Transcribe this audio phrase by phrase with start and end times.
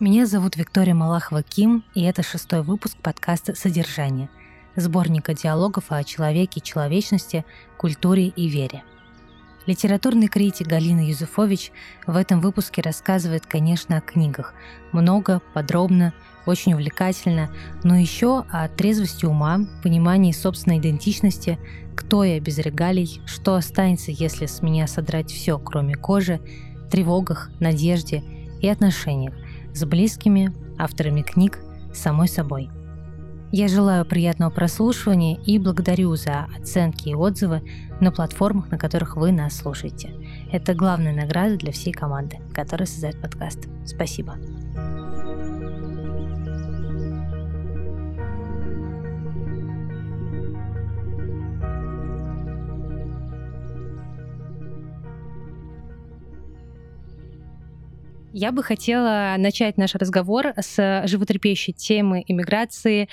[0.00, 4.28] Меня зовут Виктория Малахова-Ким, и это шестой выпуск подкаста «Содержание»,
[4.76, 7.44] сборника диалогов о человеке, человечности,
[7.76, 8.84] культуре и вере.
[9.66, 11.72] Литературный критик Галина Юзефович
[12.06, 14.54] в этом выпуске рассказывает, конечно, о книгах.
[14.92, 16.14] Много, подробно,
[16.46, 17.50] очень увлекательно,
[17.82, 21.58] но еще о трезвости ума, понимании собственной идентичности,
[21.96, 26.40] кто я без регалий, что останется, если с меня содрать все, кроме кожи,
[26.88, 28.22] тревогах, надежде
[28.60, 29.34] и отношениях–
[29.78, 31.58] с близкими, авторами книг,
[31.94, 32.70] самой собой.
[33.50, 37.62] Я желаю приятного прослушивания и благодарю за оценки и отзывы
[37.98, 40.12] на платформах, на которых вы нас слушаете.
[40.52, 43.66] Это главная награда для всей команды, которая создает подкаст.
[43.86, 44.36] Спасибо.
[58.34, 63.08] Я бы хотела начать наш разговор с животрепещущей темы иммиграции,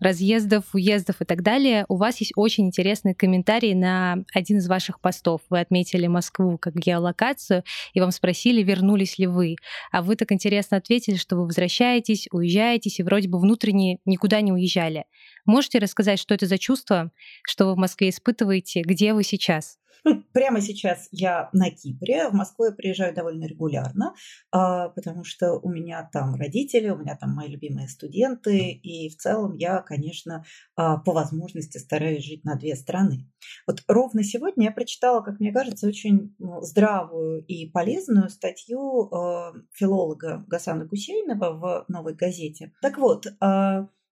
[0.00, 1.84] разъездов, уездов и так далее.
[1.88, 5.42] У вас есть очень интересный комментарий на один из ваших постов.
[5.50, 9.56] Вы отметили Москву как геолокацию, и вам спросили, вернулись ли вы.
[9.92, 14.52] А вы так интересно ответили, что вы возвращаетесь, уезжаетесь, и вроде бы внутренне никуда не
[14.52, 15.04] уезжали.
[15.44, 17.10] Можете рассказать, что это за чувство,
[17.46, 19.78] что вы в Москве испытываете, где вы сейчас?
[20.32, 22.28] Прямо сейчас я на Кипре.
[22.28, 24.14] В Москву я приезжаю довольно регулярно,
[24.50, 29.16] а, потому что у меня там родители, у меня там мои любимые студенты, и в
[29.16, 30.44] целом я, конечно,
[30.76, 33.30] а, по возможности стараюсь жить на две страны.
[33.66, 40.44] Вот ровно сегодня я прочитала, как мне кажется, очень здравую и полезную статью а, филолога
[40.46, 42.72] Гасана Гусейнова в «Новой газете».
[42.82, 43.26] Так вот,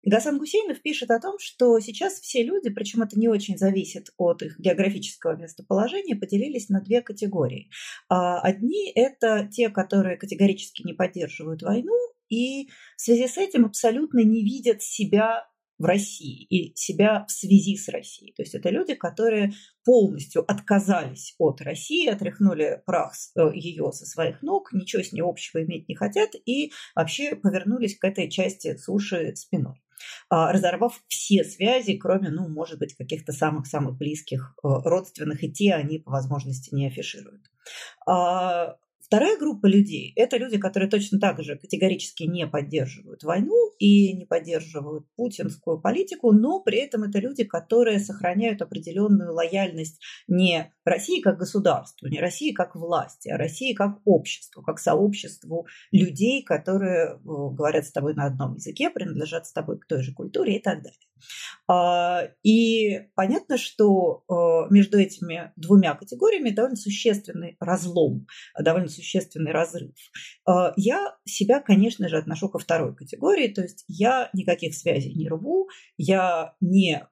[0.05, 4.43] Гасан Гусейнов пишет о том, что сейчас все люди, причем это не очень зависит от
[4.43, 7.71] их географического местоположения, поделились на две категории.
[8.09, 11.97] А, одни– это те, которые категорически не поддерживают войну,
[12.29, 15.47] и в связи с этим абсолютно не видят себя
[15.79, 18.33] в России и себя в связи с Россией.
[18.35, 19.53] То есть это люди, которые
[19.85, 25.63] полностью отказались от России, отряхнули прах э, ее со своих ног, ничего с ней общего
[25.65, 29.83] иметь не хотят и вообще повернулись к этой части суши спиной.
[30.29, 35.75] А, разорвав все связи, кроме, ну, может быть, каких-то самых-самых близких э, родственных, и те
[35.75, 37.43] они по возможности не афишируют.
[38.07, 38.77] А,
[39.13, 44.27] Вторая группа людей– это люди, которые точно так же категорически не поддерживают войну и не
[44.27, 51.39] поддерживают путинскую политику, но при этом это люди, которые сохраняют определенную лояльность не России как
[51.39, 57.85] государству, не России как власти, а России как обществу, как сообществу людей, которые э, говорят
[57.85, 60.99] с тобой на одном языке, принадлежат с тобой к той же культуре и так далее.
[61.69, 68.27] А, и понятно, что э, между этими двумя категориями довольно существенный разлом,
[68.59, 69.95] довольно существенный разрыв.
[70.47, 75.29] А, я себя, конечно же, отношу ко второй категории, то есть я никаких связей не
[75.29, 77.07] рву, я не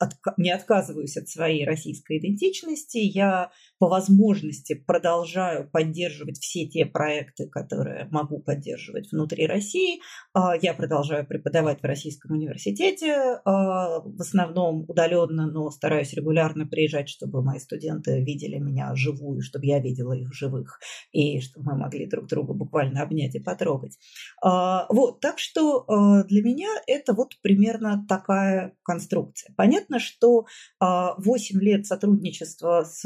[0.00, 0.06] э,
[0.36, 8.08] не отказываюсь от своей российской идентичности, я по возможности продолжаю поддерживать все те проекты, которые
[8.10, 10.00] могу поддерживать внутри России.
[10.32, 17.08] А, я продолжаю преподавать в Российском университете, а, в основном удаленно, но стараюсь регулярно приезжать,
[17.08, 20.80] чтобы мои студенты видели меня живую, чтобы я видела их живых,
[21.12, 23.98] и чтобы мы могли друг друга буквально обнять и потрогать.
[24.42, 25.84] А, вот, так что
[26.24, 29.52] для меня это вот примерно такая конструкция.
[29.56, 30.46] Понятно, что
[30.80, 33.04] 8 лет сотрудничества с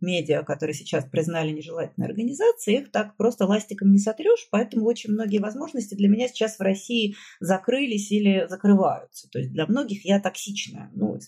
[0.00, 5.38] медиа, которые сейчас признали нежелательной организацией, их так просто ластиком не сотрешь, поэтому очень многие
[5.38, 9.28] возможности для меня сейчас в России закрылись или закрываются.
[9.30, 10.90] То есть для многих я токсичная.
[10.94, 11.18] Ну,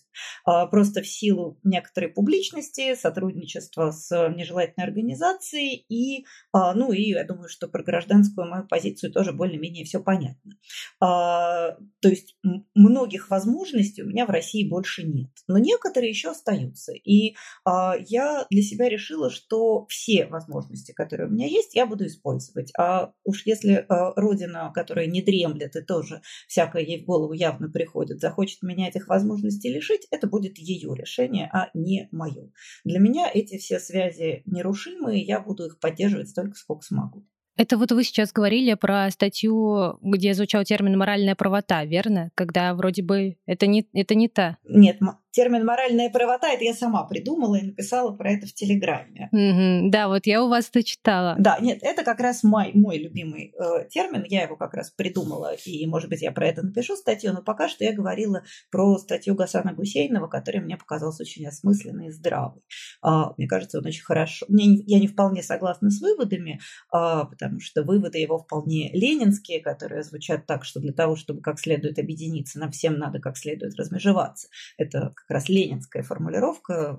[0.45, 7.25] а, просто в силу некоторой публичности, сотрудничества с нежелательной организацией и, а, ну, и я
[7.25, 10.53] думаю, что про гражданскую мою позицию тоже более-менее все понятно.
[11.01, 12.37] А, то есть
[12.75, 15.31] многих возможностей у меня в России больше нет.
[15.49, 16.93] Но некоторые еще остаются.
[16.93, 17.35] И
[17.65, 22.73] я для себя решила, что все возможности, которые у меня есть, я буду использовать.
[22.79, 27.71] А уж если э, Родина, которая не дремлет и тоже всякое ей в голову явно
[27.71, 32.53] приходит, захочет меня этих возможностей лишить, это будет ее решение, а не мое.
[32.85, 37.27] Для меня эти все связи нерушимые, я буду их поддерживать столько, сколько смогу.
[37.59, 42.31] Это вот вы сейчас говорили про статью, где звучал термин «моральная правота», верно?
[42.37, 44.59] Когда вроде бы это не, это не та.
[44.65, 45.01] Нет,
[45.31, 49.29] термин «моральная правота»— это я сама придумала и написала про это в Телеграме.
[49.35, 49.91] Mm-hmm.
[49.91, 51.37] Да, вот я у вас это читала.
[51.39, 54.25] Да, нет, это как раз мой, мой любимый э, термин.
[54.27, 57.69] Я его как раз придумала, и, может быть, я про это напишу статью, но пока
[57.69, 62.63] что я говорила про статью Гасана Гусейнова, которая мне показалась очень осмысленной и здравой.
[63.03, 64.47] А, мне кажется, он очень хорошо...
[64.49, 66.61] Мне, я не вполне согласна с выводами,
[66.91, 71.59] а, потому что выводы его вполне ленинские, которые звучат так, что для того, чтобы как
[71.59, 74.49] следует объединиться, нам всем надо как следует размежеваться.
[74.77, 76.99] Это как раз ленинская формулировка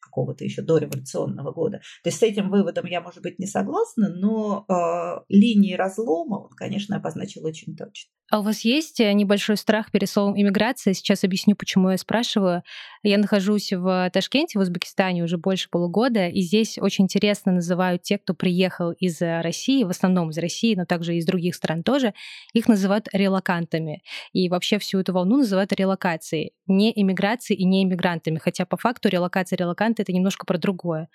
[0.00, 1.78] какого-то еще дореволюционного года.
[2.02, 6.50] То есть с этим выводом я, может быть, не согласна, но э, линии разлома он,
[6.56, 8.10] конечно, обозначил очень точно.
[8.28, 10.94] А у вас есть э, небольшой страх перед словом иммиграция?
[10.94, 12.64] Сейчас объясню, почему я спрашиваю.
[13.04, 18.18] Я нахожусь в Ташкенте, в Узбекистане уже больше полугода, и здесь очень интересно называют те,
[18.18, 22.14] кто приехал из э, России, в основном из России, но также из других стран тоже,
[22.52, 24.02] их называют релакантами.
[24.32, 26.52] И вообще всю эту волну называют релокацией.
[26.66, 31.08] Не иммиграцией и не иммигрантами, хотя по факту релокация релаканты это немножко про другое.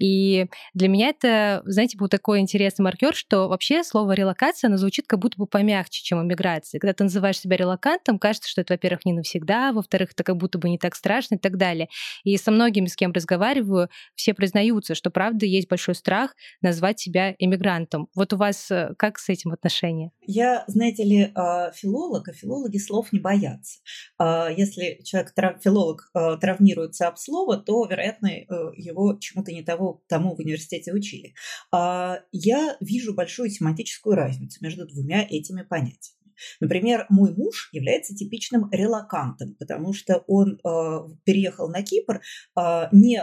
[0.00, 5.06] И для меня это, знаете, был такой интересный маркер, что вообще слово релокация, оно звучит
[5.06, 6.78] как будто бы помягче, чем иммиграция релокации.
[6.78, 10.58] Когда ты называешь себя релакантом, кажется, что это, во-первых, не навсегда, во-вторых, это как будто
[10.58, 11.88] бы не так страшно и так далее.
[12.24, 17.34] И со многими, с кем разговариваю, все признаются, что правда есть большой страх назвать себя
[17.38, 18.08] эмигрантом.
[18.14, 20.10] Вот у вас э, как с этим отношение?
[20.22, 23.80] Я, знаете ли, а, филолог, а филологи слов не боятся.
[24.18, 25.32] А, если человек,
[25.62, 28.44] филолог, а, травмируется об слово, то, вероятно, э,
[28.76, 31.34] его чему-то не того, тому в университете учили.
[31.72, 36.15] Я вижу большую семантическую разницу между двумя этими понятиями.
[36.60, 42.20] Например, мой муж является типичным релакантом, потому что он э, переехал на Кипр
[42.58, 43.22] э, не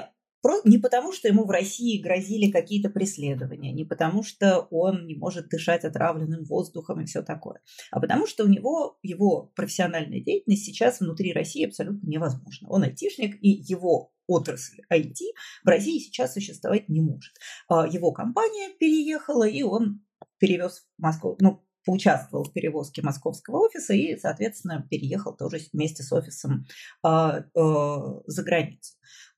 [0.66, 5.48] не потому, что ему в России грозили какие-то преследования, не потому, что он не может
[5.48, 7.62] дышать отравленным воздухом и все такое,
[7.92, 12.70] а потому что у него его профессиональная деятельность сейчас внутри России абсолютно невозможна.
[12.70, 15.16] Он айтишник, и его отрасль IT
[15.64, 17.34] в России сейчас существовать не может.
[17.70, 20.04] А его компания переехала, и он
[20.40, 26.12] перевез в Москву, ну, поучаствовал в перевозке московского офиса и, соответственно, переехал тоже вместе с
[26.12, 26.66] офисом
[27.06, 28.94] э, э, за границу.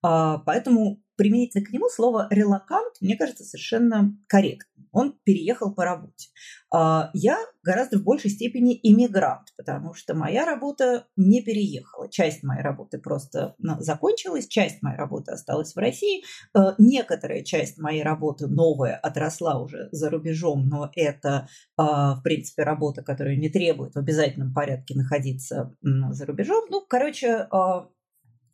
[0.05, 4.87] Э, поэтому применительно к нему слово «релакант» мне кажется совершенно корректным.
[4.91, 6.29] Он переехал по работе.
[6.73, 12.09] А, я гораздо в большей степени иммигрант, потому что моя работа не переехала.
[12.09, 16.23] Часть моей работы просто закончилась, часть моей работы осталась в России.
[16.53, 22.63] А, некоторая часть моей работы новая отросла уже за рубежом, но это, а, в принципе,
[22.63, 26.65] работа, которая не требует в обязательном порядке находиться за рубежом.
[26.69, 27.47] Ну, короче,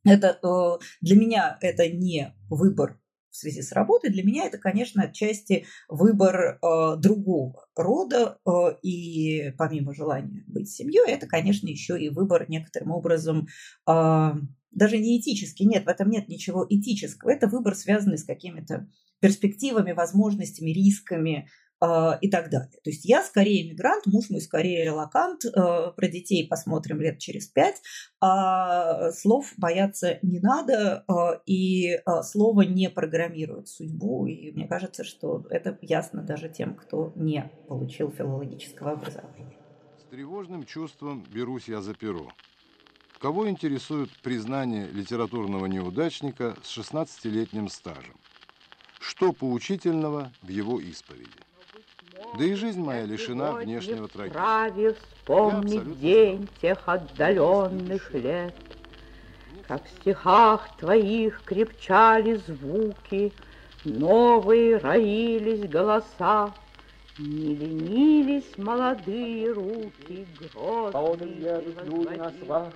[0.03, 2.99] это э, для меня это не выбор
[3.31, 8.51] в связи с работой, для меня это, конечно, отчасти выбор э, другого рода, э,
[8.83, 13.47] и помимо желания быть семьей, это, конечно, еще и выбор некоторым образом
[13.87, 14.31] э,
[14.71, 18.87] даже не этический, нет, в этом нет ничего этического, это выбор, связанный с какими-то
[19.19, 21.70] перспективами, возможностями, рисками, а,
[22.21, 22.69] и так далее.
[22.83, 27.47] То есть я скорее мигрант, муж мой скорее релакант, а, про детей посмотрим лет через
[27.47, 27.81] пять,
[28.19, 35.45] а слов бояться не надо, а, и слово не программирует судьбу, и мне кажется, что
[35.49, 39.57] это ясно даже тем, кто не получил филологического образования.
[39.99, 42.31] С тревожным чувством берусь я за перо.
[43.19, 48.15] Кого интересует признание литературного неудачника с 16-летним стажем?
[48.99, 51.50] Что поучительного в его исповеди?
[52.37, 54.39] Да и жизнь моя лишена внешнего трагизма.
[54.39, 58.55] Вправе вспомнить день тех отдаленных лет,
[59.67, 63.33] Как в стихах твоих крепчали звуки,
[63.83, 66.53] Новые роились голоса,
[67.17, 72.73] Не ленились молодые руки, Грозные люди на свах,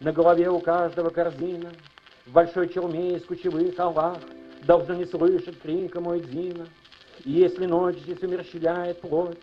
[0.00, 1.72] На голове у каждого корзина,
[2.26, 4.18] В большой челме из кучевых овах
[4.64, 6.66] Должно не слышать крика мой Дина—
[7.24, 9.38] если ночь здесь умерщвляет плоть,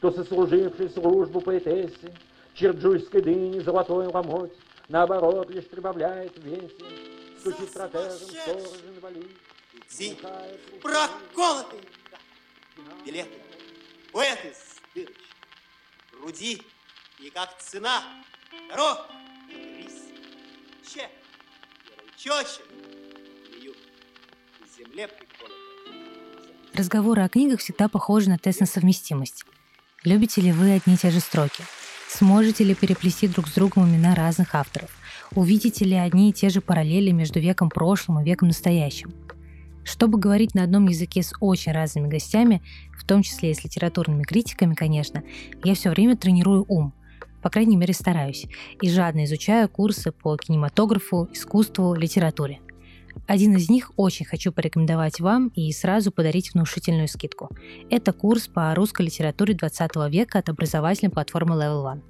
[0.00, 2.14] то сослуживший службу поэтессе,
[2.54, 4.52] черджуйской дыни золотой ломоть,
[4.88, 6.84] наоборот, лишь прибавляет в весе,
[7.40, 9.30] стучит протезом сторож инвалид.
[9.88, 10.16] Зи,
[10.82, 11.80] проколотый!
[13.04, 13.40] Билеты,
[14.12, 15.16] поэты с дырочек,
[16.12, 16.62] груди
[17.18, 18.02] и как цена,
[18.68, 19.06] дорог,
[19.48, 20.04] рис,
[20.92, 21.08] че,
[22.16, 22.66] чочек,
[24.76, 25.75] земле приколотый.
[26.76, 29.46] Разговоры о книгах всегда похожи на тест на совместимость.
[30.04, 31.64] Любите ли вы одни и те же строки?
[32.06, 34.90] Сможете ли переплести друг с другом имена разных авторов?
[35.34, 39.10] Увидите ли одни и те же параллели между веком прошлым и веком настоящим?
[39.84, 42.60] Чтобы говорить на одном языке с очень разными гостями,
[42.94, 45.22] в том числе и с литературными критиками, конечно,
[45.64, 46.92] я все время тренирую ум.
[47.40, 48.48] По крайней мере, стараюсь.
[48.82, 52.60] И жадно изучаю курсы по кинематографу, искусству, литературе.
[53.26, 57.50] Один из них очень хочу порекомендовать вам и сразу подарить внушительную скидку.
[57.90, 62.02] Это курс по русской литературе 20 века от образовательной платформы Level One.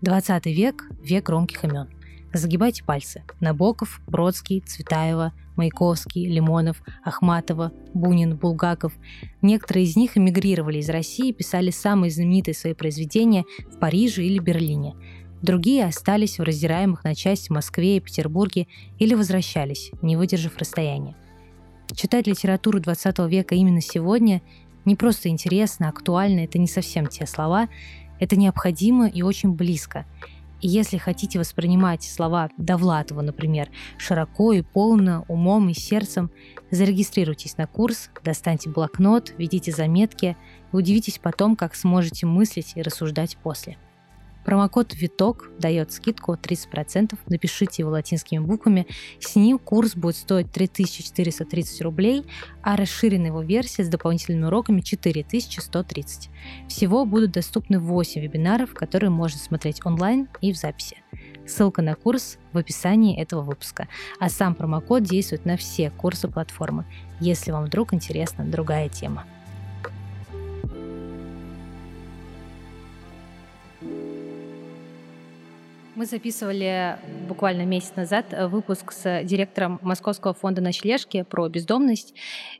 [0.00, 1.88] 20 век– век громких имен.
[2.34, 3.22] Загибайте пальцы.
[3.40, 8.94] Набоков, Бродский, Цветаева, Маяковский, Лимонов, Ахматова, Бунин, Булгаков.
[9.42, 14.38] Некоторые из них эмигрировали из России и писали самые знаменитые свои произведения в Париже или
[14.38, 14.94] Берлине.
[15.42, 18.68] Другие остались в раздираемых на части Москве и Петербурге
[19.00, 21.16] или возвращались, не выдержав расстояния.
[21.94, 24.40] Читать литературу 20 века именно сегодня
[24.84, 27.68] не просто интересно, актуально, это не совсем те слова,
[28.20, 30.06] это необходимо и очень близко.
[30.60, 33.68] И если хотите воспринимать слова Довлатова, например,
[33.98, 36.30] широко и полно, умом и сердцем,
[36.70, 40.36] зарегистрируйтесь на курс, достаньте блокнот, ведите заметки,
[40.72, 43.76] и удивитесь потом, как сможете мыслить и рассуждать после.
[44.44, 48.86] Промокод «Виток» дает скидку 30%, напишите его латинскими буквами.
[49.20, 52.24] С ним курс будет стоить 3430 рублей,
[52.62, 56.30] а расширенная его версия с дополнительными уроками 4130.
[56.68, 60.96] Всего будут доступны 8 вебинаров, которые можно смотреть онлайн и в записи.
[61.46, 66.84] Ссылка на курс в описании этого выпуска, а сам промокод действует на все курсы платформы,
[67.20, 69.24] если вам вдруг интересна другая тема.
[76.02, 82.12] Мы записывали буквально месяц назад э, выпуск с директором Московского фонда ночлежки про бездомность.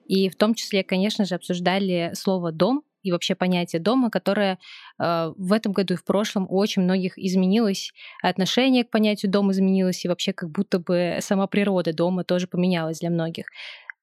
[0.06, 4.61] И в том числе, конечно же, обсуждали слово «дом», и вообще понятие дома, которое
[5.00, 7.90] э, в этом году и в прошлом у очень многих изменилось,
[8.22, 13.00] отношение к понятию дом изменилось, и вообще как будто бы сама природа дома тоже поменялась
[13.00, 13.46] для многих.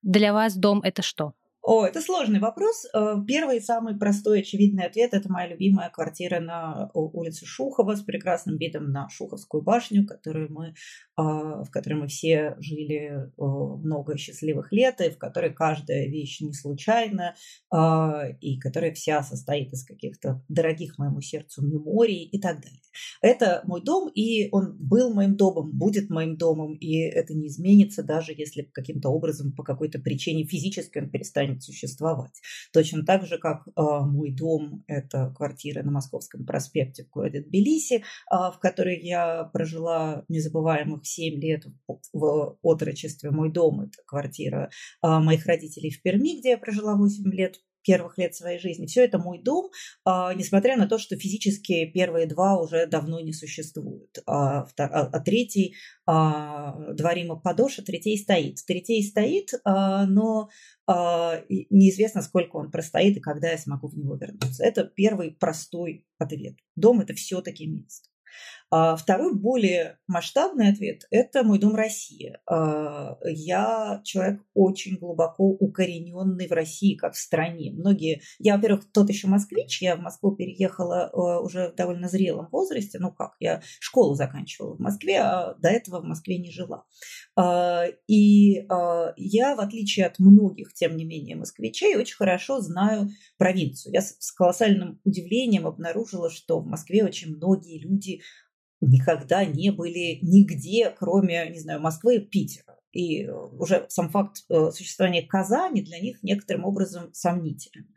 [0.01, 1.31] Для вас дом это что?
[1.71, 2.87] О, это сложный вопрос.
[2.95, 8.57] Э, первый самый простой очевидный ответ– это моя любимая квартира на улице Шухова с прекрасным
[8.57, 10.73] видом на Шуховскую башню, которую мы,
[11.15, 16.53] а, в которой мы все жили много счастливых лет, и в которой каждая вещь не
[16.53, 17.35] случайна,
[17.69, 22.81] а, и которая вся состоит из каких-то дорогих моему сердцу меморий и так далее.
[23.21, 28.01] Это мой дом, и он был моим домом, будет моим домом, и это не изменится,
[28.01, 32.41] даже если каким-то образом по какой-то причине физически он перестанет перестанет существовать.
[32.73, 37.95] Точно так же, как э, мой дом– это квартира на Московском проспекте в городе Тбилиси,
[37.95, 38.01] э,
[38.31, 41.65] в которой я прожила незабываемых 7 лет
[42.13, 43.31] в отрочестве.
[43.31, 44.69] Мой дом– это квартира
[45.03, 47.57] э, моих родителей в Перми, где я прожила 8 лет
[47.89, 48.85] первых лет своей жизни.
[48.85, 49.71] Все это мой дом,
[50.05, 54.19] а, несмотря на то, что физически первые два уже давно не существуют.
[54.27, 55.73] А, а, а третий,
[56.05, 58.57] а, дворима подоша, третий стоит.
[58.67, 60.49] Третий стоит, но
[60.87, 64.63] неизвестно, сколько он простоит и когда я смогу в него вернуться.
[64.63, 66.55] Это первый простой ответ.
[66.75, 68.09] Дом– это все-таки место.
[68.71, 72.39] А второй, более масштабный ответ– это мой дом Россия.
[72.45, 77.71] А, я человек очень глубоко укорененный в России, как в стране.
[77.71, 82.47] Многие, я, во-первых, тот еще москвич, я в Москву переехала а, уже в довольно зрелом
[82.51, 86.85] возрасте, ну как, я школу заканчивала в Москве, а до этого в Москве не жила.
[88.07, 93.93] И я, в отличие от многих, тем не менее, москвичей, очень хорошо знаю провинцию.
[93.93, 98.21] Я с колоссальным удивлением обнаружила, что в Москве очень многие люди
[98.81, 102.78] никогда не были нигде, кроме, не знаю, Москвы и Питера.
[102.91, 107.87] И э, уже сам факт э, существования Казани для них некоторым образом сомнителен.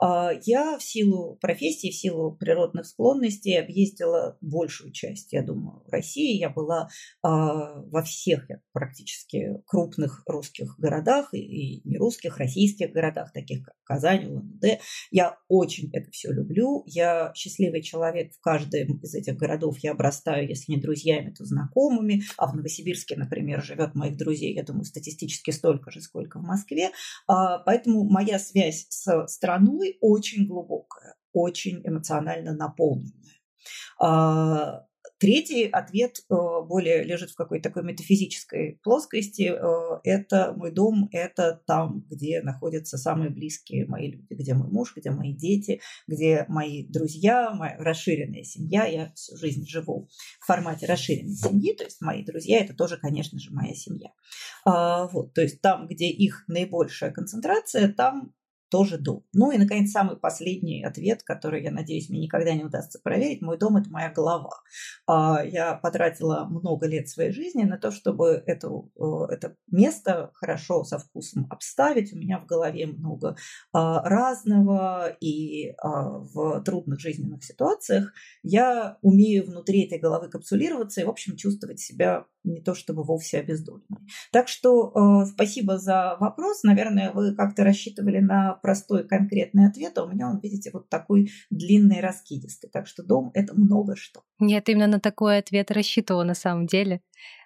[0.00, 6.36] А, я в силу профессии, в силу природных склонностей объездила большую часть, я думаю, России.
[6.36, 6.88] Я была
[7.22, 14.26] а, во всех практически крупных русских городах и не русских, российских городах, таких как Казань,
[14.26, 14.80] Улан-Удэ.
[15.10, 16.82] Я очень это все люблю.
[16.86, 19.78] Я счастливый человек в каждом из этих городов.
[19.78, 22.22] Я обрастаю, если не друзьями, то знакомыми.
[22.36, 26.42] А в Новосибирске, например, живет моих друзей друзей, я думаю, статистически столько же, сколько в
[26.42, 26.90] Москве.
[27.26, 33.14] А, поэтому моя связь с страной очень глубокая, очень эмоционально наполненная.
[35.20, 36.34] Третий ответ э,
[36.66, 39.52] более лежит в какой-то такой метафизической плоскости.
[39.52, 44.94] Э, это мой дом, это там, где находятся самые близкие мои люди, где мой муж,
[44.96, 48.86] где мои дети, где мои друзья, моя расширенная семья.
[48.86, 50.08] Я всю жизнь живу
[50.40, 54.08] в формате расширенной семьи, то есть мои друзья– это тоже, конечно же, моя семья.
[54.64, 58.32] А, вот, то есть там, где их наибольшая концентрация, там
[58.70, 59.24] тоже дом.
[59.32, 63.42] Ну и, наконец, самый последний ответ, который, я надеюсь, мне никогда не удастся проверить.
[63.42, 64.62] Мой дом– это моя голова.
[65.06, 68.70] А, я потратила много лет своей жизни на то, чтобы это,
[69.28, 72.12] это место хорошо, со вкусом обставить.
[72.12, 73.36] У меня в голове много
[73.72, 78.12] а, разного, и а, в трудных жизненных ситуациях
[78.42, 83.38] я умею внутри этой головы капсулироваться и, в общем, чувствовать себя не то чтобы вовсе
[83.38, 84.00] обездоленной.
[84.32, 86.62] Так что э, спасибо за вопрос.
[86.62, 91.30] Наверное, вы как-то рассчитывали на простой конкретный ответ, а у меня он, видите, вот такой
[91.50, 92.70] длинный, раскидистый.
[92.70, 94.22] Так что дом— это много что.
[94.38, 97.02] Нет, именно на такой ответ рассчитывала на самом деле.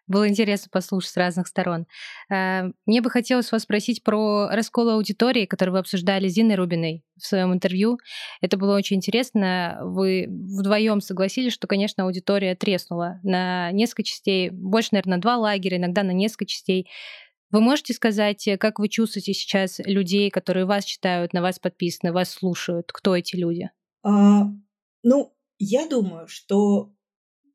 [0.06, 1.86] Было интересно послушать с разных сторон.
[2.30, 7.02] Э, мне бы хотелось вас спросить про раскол аудитории, который вы обсуждали с Зиной Рубиной
[7.16, 7.98] в своем интервью.
[8.40, 9.78] Это было очень интересно.
[9.82, 15.78] Вы вдвоем согласились, что, конечно, аудитория треснула на несколько частей, больше, наверное, на два лагеря,
[15.78, 16.88] иногда на несколько частей.
[17.50, 22.30] Вы можете сказать, как вы чувствуете сейчас людей, которые вас читают, на вас подписаны, вас
[22.30, 22.90] слушают?
[22.92, 23.70] Кто эти люди?
[24.02, 24.48] А,
[25.02, 26.92] ну, я думаю, что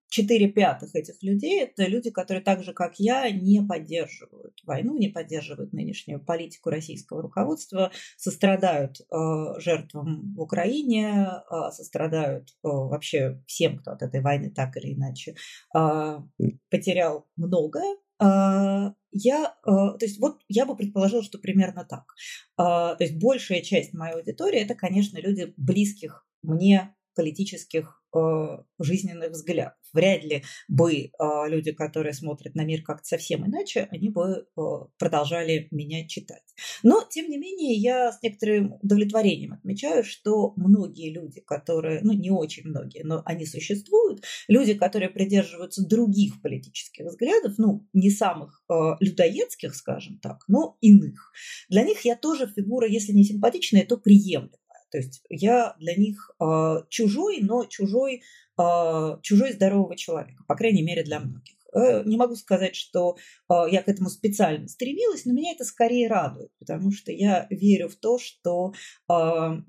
[0.09, 5.07] четыре пятых этих людей– это люди, которые так же, как я, не поддерживают войну, не
[5.07, 13.77] поддерживают нынешнюю политику российского руководства, сострадают э, жертвам в Украине, э, сострадают э, вообще всем,
[13.77, 15.35] кто от этой войны так или иначе
[15.75, 16.17] э,
[16.69, 17.95] потерял многое.
[18.21, 22.13] Э, я, э, то есть вот я бы предположила, что примерно так.
[22.57, 29.31] Э, то есть большая часть моей аудитории– это, конечно, люди близких мне политических Э, жизненных
[29.31, 29.73] взглядов.
[29.93, 31.09] Вряд ли бы э,
[31.47, 34.61] люди, которые смотрят на мир как-то совсем иначе, они бы э,
[34.97, 36.41] продолжали меня читать.
[36.81, 42.31] Но, тем не менее, я с некоторым удовлетворением отмечаю, что многие люди, которые, ну не
[42.31, 48.63] очень многие, но они существуют, люди, которые придерживаются других политических взглядов, ну не самых
[49.01, 51.31] людоедских, скажем так, но иных,
[51.69, 54.58] для них я тоже фигура, если не симпатичная, то приемлемая.
[54.91, 58.21] То есть я для них э, чужой, но чужой,
[58.59, 61.55] э, чужой здорового человека, по крайней мере для многих.
[61.73, 63.17] Э, не могу сказать, что
[63.49, 67.89] э, я к этому специально стремилась, но меня это скорее радует, потому что я верю
[67.89, 68.73] в то, что
[69.09, 69.13] э,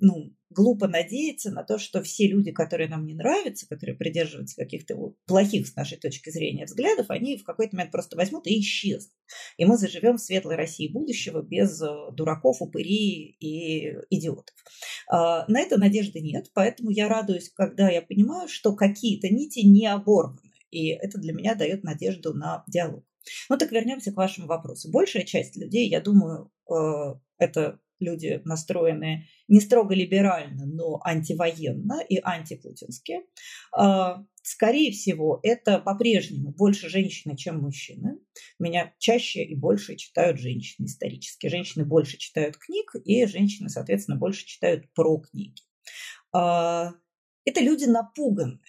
[0.01, 5.15] ну, глупо надеяться на то, что все люди, которые нам не нравятся, которые придерживаются каких-то
[5.27, 9.13] плохих с нашей точки зрения взглядов, они в какой-то момент просто возьмут и исчезнут.
[9.57, 14.55] И мы заживем в светлой России будущего без э, дураков, упырей и идиотов.
[15.09, 19.87] А, на это надежды нет, поэтому я радуюсь, когда я понимаю, что какие-то нити не
[19.87, 20.41] оборваны.
[20.71, 23.05] И это для меня дает надежду на диалог.
[23.49, 24.91] Ну так вернемся к вашему вопросу.
[24.91, 32.19] Большая часть людей, я думаю, э, это люди настроенные не строго либерально, но антивоенно и
[32.23, 33.21] антипутински.
[33.77, 38.19] А, скорее всего, это по-прежнему больше женщины, чем мужчины.
[38.59, 41.49] Меня чаще и больше читают женщины исторически.
[41.49, 45.63] Женщины больше читают книг, и женщины, соответственно, больше читают про книги.
[46.33, 46.93] А,
[47.45, 48.61] это люди напуганные.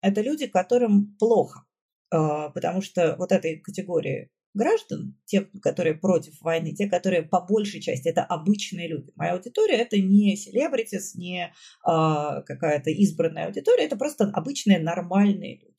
[0.00, 1.64] Это люди, которым плохо.
[2.10, 7.80] А, потому что вот этой категории граждан, те, которые против войны, те, которые по большей
[7.80, 9.12] части это обычные люди.
[9.16, 11.52] Моя аудитория это не селебритис, не
[11.84, 15.77] а, какая-то избранная аудитория, это просто обычные нормальные люди.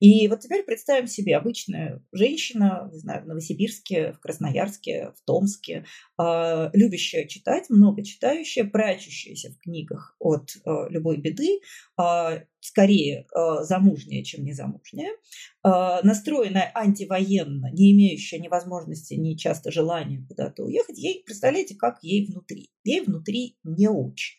[0.00, 5.84] И вот теперь представим себе обычная женщина, не знаю, в Новосибирске, в Красноярске, в Томске,
[6.20, 11.60] э, любящая читать, много читающая, прячущаяся в книгах от э, любой беды,
[12.00, 15.68] э, скорее э, замужняя, чем незамужняя, э,
[16.02, 22.26] настроенная антивоенно, не имеющая ни возможности, ни часто желания куда-то уехать, ей, представляете, как ей
[22.26, 22.70] внутри?
[22.84, 24.38] Ей внутри не очень.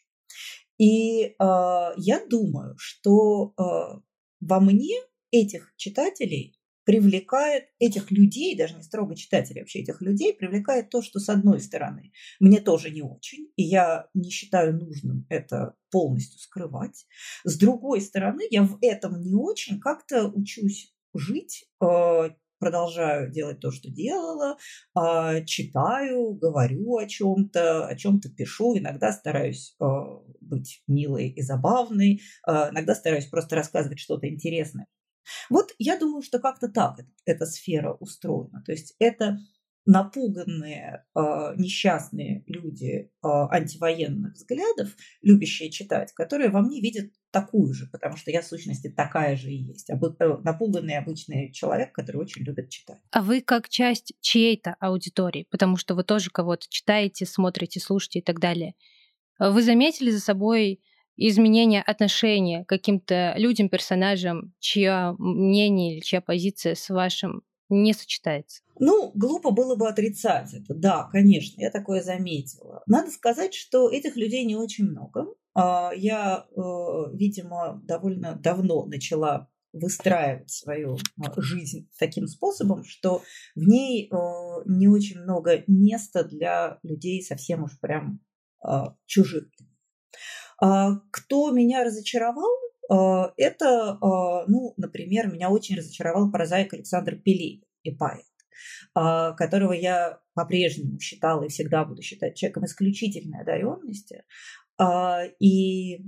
[0.77, 3.99] И э, я думаю, что э,
[4.39, 4.95] во мне
[5.31, 11.19] этих читателей привлекает этих людей, даже не строго читателей, вообще этих людей, привлекает то, что
[11.19, 17.05] с одной стороны мне тоже не очень, и я не считаю нужным это полностью скрывать.
[17.43, 23.69] С другой стороны, я в этом не очень как-то учусь жить, э, продолжаю делать то,
[23.69, 24.57] что делала,
[24.99, 29.85] э, читаю, говорю о чем-то, о чем-то пишу, иногда стараюсь э,
[30.41, 34.87] быть милой и забавной, иногда стараюсь просто рассказывать что-то интересное
[35.49, 38.63] вот я думаю, что как-то так эта сфера устроена.
[38.65, 39.37] То есть это
[39.89, 41.19] напуганные, э,
[41.57, 48.29] несчастные люди э, антивоенных взглядов, любящие читать, которые во мне видят такую же, потому что
[48.29, 49.89] я в сущности такая же и есть.
[49.89, 52.99] Об, э, напуганный обычный человек, который очень любит читать.
[53.11, 58.23] А вы как часть чьей-то аудитории, потому что вы тоже кого-то читаете, смотрите, слушаете и
[58.23, 58.75] так далее.
[59.39, 60.81] Вы заметили за собой
[61.27, 68.62] изменение отношения к каким-то людям, персонажам, чье мнение или чья позиция с вашим не сочетается.
[68.79, 70.73] Ну, глупо было бы отрицать это.
[70.73, 72.82] Да, конечно, я такое заметила.
[72.88, 75.27] Надо сказать, что этих людей не очень много.
[75.53, 76.62] А, я, э,
[77.13, 83.21] видимо, довольно давно начала выстраивать свою а, жизнь таким способом, что
[83.55, 84.15] в ней э,
[84.65, 88.19] не очень много места для людей совсем уж прям
[89.05, 89.45] чужих.
[90.59, 92.49] Кто меня разочаровал?
[93.37, 93.97] Это,
[94.47, 98.25] ну, например, меня очень разочаровал прозаик Александр Пелевин и поэт
[98.93, 104.23] которого я по-прежнему считала и всегда буду считать человеком исключительной одаренности.
[105.39, 105.99] И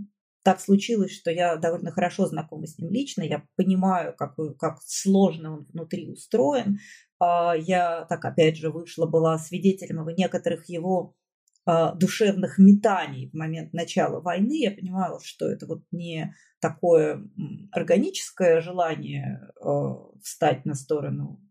[0.43, 5.53] так случилось, что я довольно хорошо знакома с ним лично, я понимаю, как, как сложно
[5.53, 6.79] он внутри устроен.
[7.19, 11.20] А, я, так опять же, вышла, была свидетелем некоторых его а,
[11.65, 14.61] душевных метаний в момент начала войны.
[14.61, 17.23] Я понимала, что это вот не такое
[17.71, 21.41] органическое желание а, встать на сторону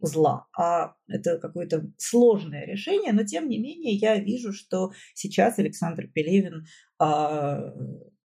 [0.00, 6.08] зла, а это какое-то сложное решение, но тем не менее я вижу, что сейчас Александр
[6.08, 6.64] Пелевин
[6.98, 7.72] а,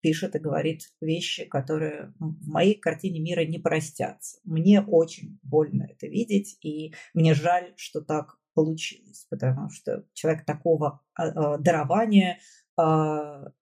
[0.02, 4.40] пишет и говорит вещи, которые ну, в моей картине мира не простятся.
[4.44, 11.02] Мне очень больно это видеть, и мне жаль, что так получилось, потому что человек такого
[11.14, 12.40] а, а, дарования
[12.76, 13.54] а,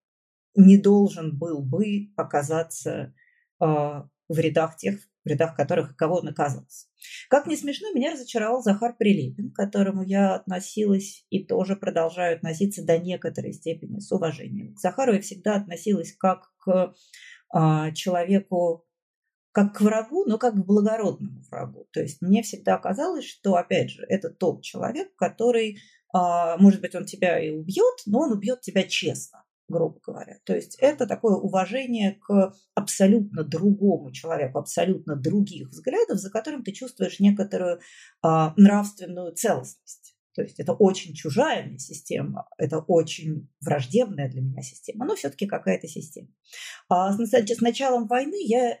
[0.56, 3.14] не должен был бы оказаться
[3.60, 6.86] в рядах тех, в рядах которых кого он оказался.
[7.28, 12.84] Как не смешно, меня разочаровал Захар Прилепин, к которому я относилась и тоже продолжаю относиться
[12.84, 14.74] до некоторой степени с уважением.
[14.74, 16.94] К Захару я всегда относилась как к
[17.94, 18.86] человеку,
[19.58, 21.88] как к врагу, но как к благородному врагу.
[21.92, 25.78] То есть мне всегда казалось, что, опять же, это тот человек, который,
[26.14, 30.38] а, может быть, он тебя и убьет, но он убьет тебя честно грубо говоря.
[30.44, 36.72] То есть это такое уважение к абсолютно другому человеку, абсолютно других взглядов, за которым ты
[36.72, 37.80] чувствуешь некоторую
[38.22, 40.16] а, нравственную целостность.
[40.34, 45.46] То есть это очень чужая мне система, это очень враждебная для меня система, но все-таки
[45.46, 46.28] какая-то система.
[46.88, 48.78] А с, с началом войны я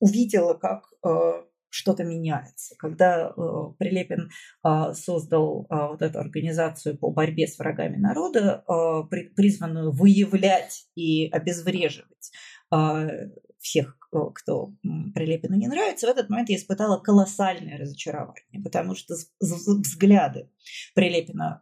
[0.00, 2.74] увидела, как э, что-то меняется.
[2.78, 3.32] Когда э,
[3.78, 4.30] Прилепин
[4.64, 10.86] э, создал э, вот эту организацию по борьбе с врагами народа, э, при, призванную выявлять
[10.94, 12.32] и обезвреживать
[12.74, 13.98] э, всех,
[14.34, 14.72] кто
[15.14, 20.50] Прилепину не нравится, в этот момент я испытала колоссальное разочарование, потому что взгляды
[20.94, 21.60] Прилепина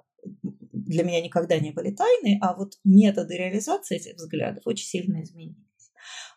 [0.73, 5.66] для меня никогда не были тайны, а вот методы реализации этих взглядов очень сильно изменились.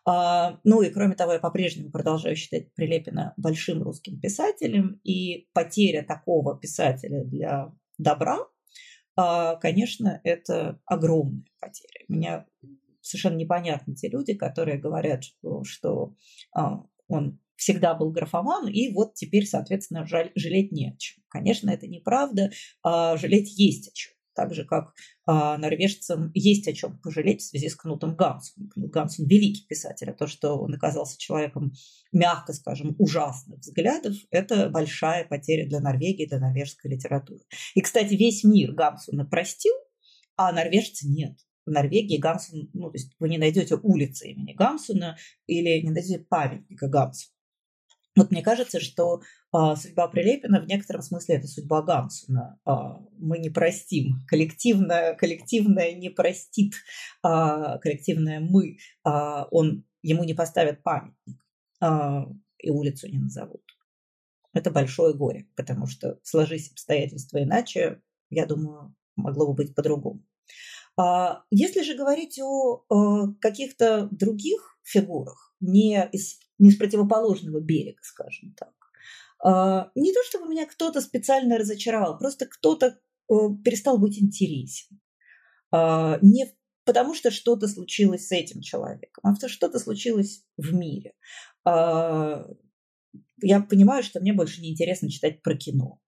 [0.05, 6.03] А, ну и кроме того, я по-прежнему продолжаю считать Прилепина большим русским писателем, и потеря
[6.03, 8.39] такого писателя для добра,
[9.15, 12.05] а, конечно, это огромная потеря.
[12.07, 12.45] Меня
[13.01, 16.15] совершенно непонятны те люди, которые говорят, что, что
[16.53, 21.21] а, он всегда был графоман, и вот теперь, соответственно, жаль, жалеть не о чем.
[21.27, 24.93] Конечно, это неправда, а жалеть есть о чем так же, как
[25.25, 28.69] а, норвежцам есть о чем пожалеть в связи с Кнутом Гансом.
[28.69, 31.73] Кнут Гансен– великий писатель, а то, что он оказался человеком,
[32.13, 37.41] мягко скажем, ужасных взглядов, это большая потеря для Норвегии, для норвежской литературы.
[37.75, 39.73] И, кстати, весь мир Гамсуна простил,
[40.37, 41.37] а норвежцы нет.
[41.65, 46.19] В Норвегии Гамсун, ну, то есть вы не найдете улицы имени Гамсуна или не найдете
[46.19, 47.33] памятника Гамсуна.
[48.15, 52.59] Вот мне кажется, что а, судьба Прилепина в некотором смысле это судьба Гамсуна.
[52.65, 54.19] А, мы не простим.
[54.27, 56.73] Коллективное, коллективное не простит.
[57.23, 58.77] А, коллективное мы.
[59.03, 61.39] А, он, ему не поставят памятник
[61.79, 62.25] а,
[62.57, 63.63] и улицу не назовут.
[64.53, 70.25] Это большое горе, потому что сложись обстоятельства иначе, я думаю, могло бы быть по-другому.
[70.97, 77.99] А, если же говорить о, о каких-то других фигурах, не из, не с противоположного берега,
[78.03, 78.73] скажем так,
[79.43, 84.99] а, не то чтобы меня кто-то специально разочаровал, просто кто-то э, перестал быть интересен.
[85.71, 86.45] А, не
[86.85, 91.13] потому что что-то случилось с этим человеком, а потому что что-то случилось в мире.
[91.63, 92.45] А,
[93.41, 95.99] я понимаю, что мне больше не интересно читать про кино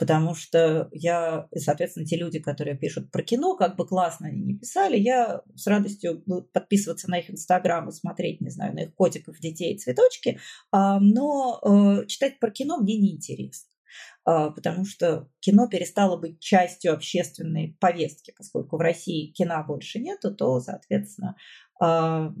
[0.00, 4.54] потому что я, соответственно, те люди, которые пишут про кино, как бы классно они не
[4.54, 9.38] писали, я с радостью подписываться на их инстаграм и смотреть, не знаю, на их котиков,
[9.38, 10.40] детей, цветочки,
[10.72, 13.68] а, но э, читать про кино мне неинтересно
[14.24, 20.34] а, потому что кино перестало быть частью общественной повестки, поскольку в России кино больше нету,
[20.34, 21.36] то, соответственно,
[21.78, 22.32] а,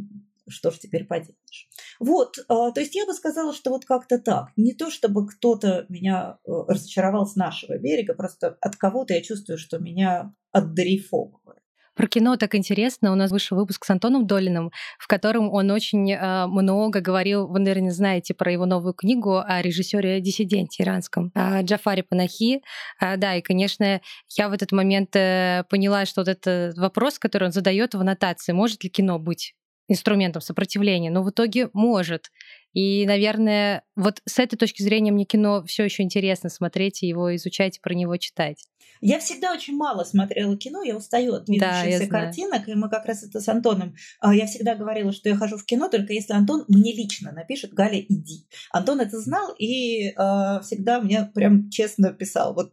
[0.50, 1.68] что ж теперь поделаешь.
[1.98, 4.48] Вот, а, то есть я бы сказала, что вот как-то так.
[4.56, 9.58] Не то, чтобы кто-то меня э, разочаровал с нашего берега, просто от кого-то я чувствую,
[9.58, 11.60] что меня отдрейфовывает.
[12.00, 13.12] Про кино так интересно.
[13.12, 17.58] У нас вышел выпуск с Антоном Долиным, в котором он очень э, много говорил, вы,
[17.58, 22.62] наверное, знаете про его новую книгу о режиссере-диссиденте иранском э, Джафаре Панахи.
[23.00, 24.00] Э, да, и, конечно,
[24.36, 28.52] я в этот момент э, поняла, что вот этот вопрос, который он задает в аннотации,
[28.52, 29.54] может ли кино быть
[29.90, 32.30] инструментом сопротивления, но в итоге может.
[32.72, 37.80] И, наверное, вот с этой точки зрения мне кино все еще интересно смотреть, его изучать,
[37.80, 38.64] про него читать.
[39.00, 43.06] Я всегда очень мало смотрела кино, я устаю от движущихся да, картинок, и мы как
[43.06, 43.94] раз это с Антоном.
[44.20, 47.72] А, я всегда говорила, что я хожу в кино, только если Антон мне лично напишет
[47.72, 48.46] «Галя, иди».
[48.70, 50.12] Антон это знал и э,
[50.62, 52.72] всегда мне прям честно писал, вот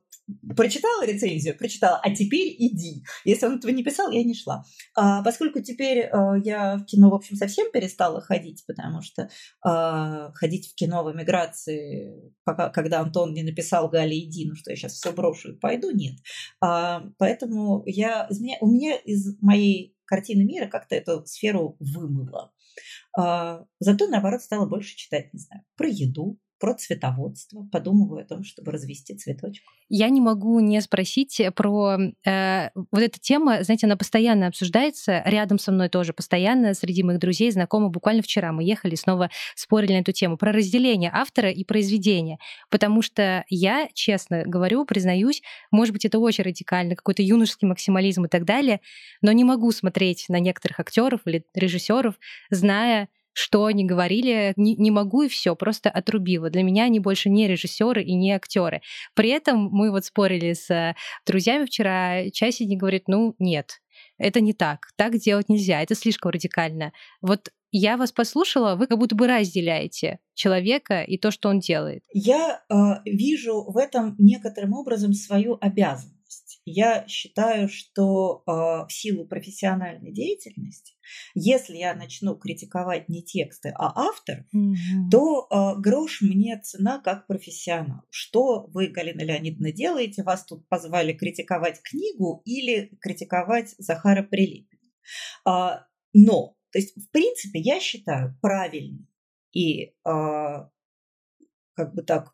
[0.55, 3.03] прочитала рецензию, прочитала, а теперь иди.
[3.25, 4.63] Если он этого не писал, я не шла.
[4.95, 9.29] А, поскольку теперь а, я в кино, в общем, совсем перестала ходить, потому что
[9.63, 14.71] а, ходить в кино в эмиграции, пока, когда Антон не написал Галя иди, ну что
[14.71, 16.15] я сейчас все брошу и пойду, нет.
[16.61, 18.27] А, поэтому я,
[18.61, 22.51] у меня из моей картины мира как-то эту сферу вымыло.
[23.17, 28.43] А, зато, наоборот, стала больше читать, не знаю, про еду, про цветоводство, подумываю о том,
[28.43, 29.63] чтобы развести цветочек.
[29.89, 35.59] Я не могу не спросить про э, вот эта тема, знаете, она постоянно обсуждается, рядом
[35.59, 37.91] со мной тоже постоянно, среди моих друзей, знакомых.
[37.91, 42.37] Буквально вчера мы ехали, снова спорили на эту тему, про разделение автора и произведения.
[42.69, 45.41] Потому что я, честно говорю, признаюсь,
[45.71, 48.81] может быть, это очень радикально, какой-то юношеский максимализм и так далее,
[49.21, 52.15] но не могу смотреть на некоторых актеров или режиссеров,
[52.49, 56.49] зная, что они говорили, не, не могу и все, просто отрубила.
[56.49, 58.81] Для меня они больше не режиссеры и не актеры.
[59.13, 63.79] При этом мы вот спорили с э, друзьями вчера, часть них говорит, ну нет,
[64.17, 66.93] это не так, так делать нельзя, это слишком радикально.
[67.21, 72.01] Вот я вас послушала, вы как будто бы разделяете человека и то, что он делает.
[72.13, 76.16] Я э, вижу в этом некоторым образом свою обязанность
[76.69, 80.95] я считаю, что э, в силу профессиональной деятельности,
[81.33, 85.09] если я начну критиковать не тексты, а автор, mm-hmm.
[85.09, 88.01] то э, грош мне цена как профессионал.
[88.09, 90.23] Что вы, Галина Леонидовна, делаете?
[90.23, 94.81] Вас тут позвали критиковать книгу или критиковать Захара Прилепина.
[95.45, 99.07] А, но, то есть, в принципе, я считаю правильным
[99.53, 100.69] и, а,
[101.73, 102.33] как бы так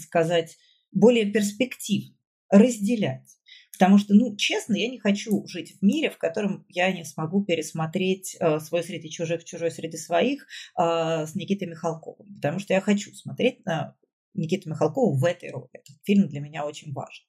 [0.00, 0.56] сказать,
[0.92, 2.16] более перспективным
[2.52, 3.38] разделять
[3.72, 7.42] Потому что, ну, честно, я не хочу жить в мире, в котором я не смогу
[7.44, 10.46] пересмотреть э, «Свой среди чужих, чужой среди своих»
[10.78, 12.34] э, с Никитой Михалковым.
[12.34, 13.96] Потому что я хочу смотреть на
[14.34, 15.68] Никиту Михалкову в этой роли.
[15.72, 17.24] Этот фильм для меня очень важен.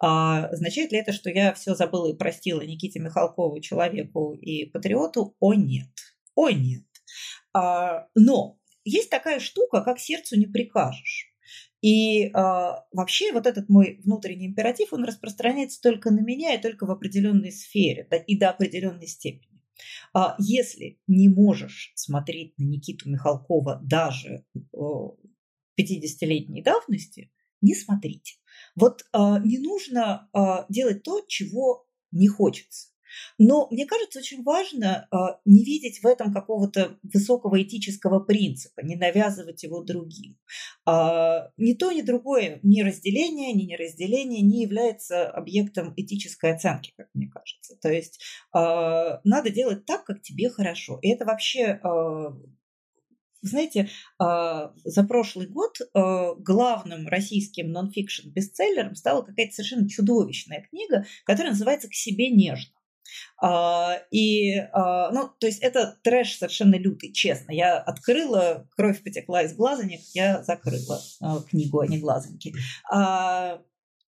[0.00, 5.36] А, означает ли это, что я все забыла и простила Никите Михалкову, человеку и патриоту?
[5.40, 5.90] О нет.
[6.34, 6.84] О нет.
[7.52, 11.27] А, но есть такая штука, как сердцу не прикажешь.
[11.80, 16.86] И э, вообще вот этот мой внутренний императив, он распространяется только на меня и только
[16.86, 19.62] в определенной сфере да, и до определенной степени.
[20.12, 24.78] А если не можешь смотреть на Никиту Михалкова даже э,
[25.80, 28.34] 50-летней давности, не смотрите.
[28.74, 32.88] Вот э, не нужно э, делать то, чего не хочется.
[33.38, 38.96] Но мне кажется, очень важно а, не видеть в этом какого-то высокого этического принципа, не
[38.96, 40.38] навязывать его другим.
[40.84, 47.08] А, ни то, ни другое, ни разделение, ни неразделение не является объектом этической оценки, как
[47.14, 47.76] мне кажется.
[47.80, 48.20] То есть
[48.52, 50.98] а, надо делать так, как тебе хорошо.
[51.02, 51.80] И это вообще
[53.40, 61.88] знаете, за прошлый год главным российским нон-фикшн бестселлером стала какая-то совершенно чудовищная книга, которая называется
[61.88, 62.72] «К себе нежно».
[63.40, 67.52] А, и, а, ну, то есть это трэш совершенно лютый, честно.
[67.52, 72.54] Я открыла, кровь потекла из глазанек, я закрыла а, книгу, а не глазоньки.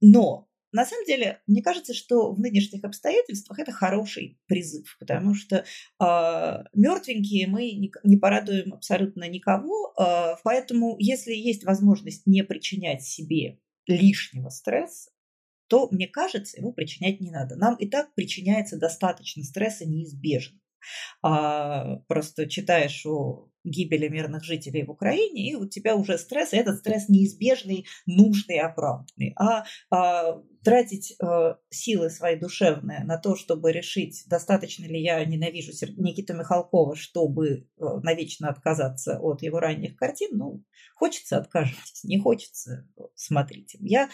[0.03, 5.57] Но на самом деле, мне кажется, что в нынешних обстоятельствах это хороший призыв, потому что
[5.57, 13.59] э, мертвенькие мы не порадуем абсолютно никого, э, поэтому если есть возможность не причинять себе
[13.87, 15.11] лишнего стресса,
[15.71, 17.55] то, мне кажется, его причинять не надо.
[17.57, 20.59] Нам и так причиняется достаточно стресса неизбежно.
[21.23, 26.57] А, просто читаешь о гибели мирных жителей в Украине, и у тебя уже стресс, и
[26.57, 29.35] этот стресс неизбежный, нужный, оправданный.
[29.37, 35.73] А, а тратить э, силы свои душевные на то, чтобы решить, достаточно ли я ненавижу
[35.97, 42.89] Никиту Михалкова, чтобы э, навечно отказаться от его ранних картин, ну, хочется, откажитесь, не хочется,
[43.15, 43.79] смотрите.
[43.81, 44.11] Я,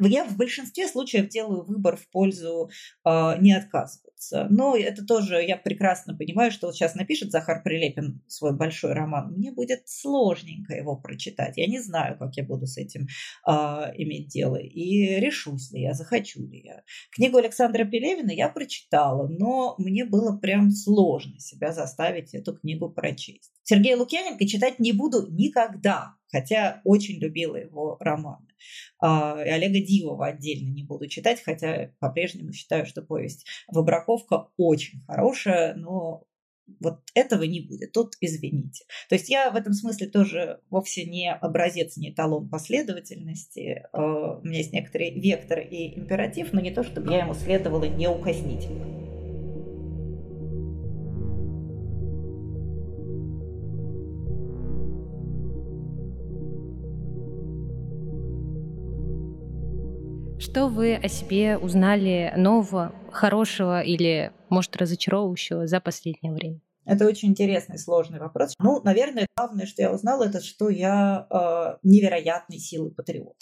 [0.00, 2.70] я в большинстве случаев делаю выбор в пользу
[3.04, 4.03] э, не отказываться.
[4.24, 4.46] Получится.
[4.50, 9.32] Но это тоже, я прекрасно понимаю, что вот сейчас напишет Захар Прилепин свой большой роман,
[9.32, 11.56] мне будет сложненько его прочитать.
[11.56, 13.06] Я не знаю, как я буду с этим
[13.46, 13.52] э,
[13.96, 14.56] иметь дело.
[14.56, 16.82] И решусь ли я, захочу ли я.
[17.10, 23.52] Книгу Александра Пелевина я прочитала, но мне было прям сложно себя заставить эту книгу прочесть.
[23.62, 28.48] Сергея Лукьяненко читать не буду никогда, хотя очень любила его романы.
[29.00, 35.00] А, и Олега Дивова отдельно не буду читать, хотя по-прежнему считаю, что повесть «Выбраковка» очень
[35.06, 36.24] хорошая, но
[36.80, 38.84] вот этого не будет, тут извините.
[39.08, 43.84] То есть я в этом смысле тоже вовсе не образец, не эталон последовательности.
[43.92, 47.84] А, у меня есть некоторый вектор и императив, но не то, чтобы я ему следовала
[47.84, 49.03] неукоснительно.
[60.54, 66.60] Что вы о себе узнали нового, хорошего или, может, разочаровывающего за последнее время?
[66.84, 68.54] Это очень интересный, сложный вопрос.
[68.60, 73.34] Ну, наверное, главное, что я узнала, это что я э, невероятной силы патриот.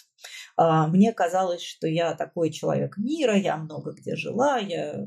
[0.58, 5.06] Э, мне казалось, что я такой человек мира, я много где жила, я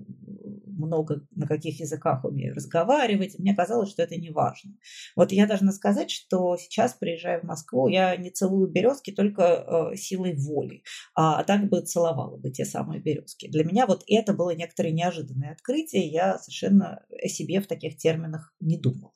[0.76, 3.38] много на каких языках умею разговаривать.
[3.40, 4.74] Мне казалось, что это не важно.
[5.16, 9.96] Вот я должна сказать, что сейчас, приезжая в Москву, я не целую березки только э,
[9.96, 10.84] силой воли,
[11.16, 13.48] а, а так бы целовала бы те самые березки.
[13.48, 16.08] Для меня вот это было некоторое неожиданное открытие.
[16.08, 19.14] Я совершенно о себе в таких терминах не думала.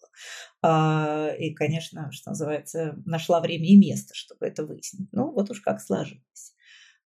[0.61, 5.07] А, и, конечно, что называется, нашла время и место, чтобы это выяснить.
[5.13, 6.53] Ну, вот уж как сложилось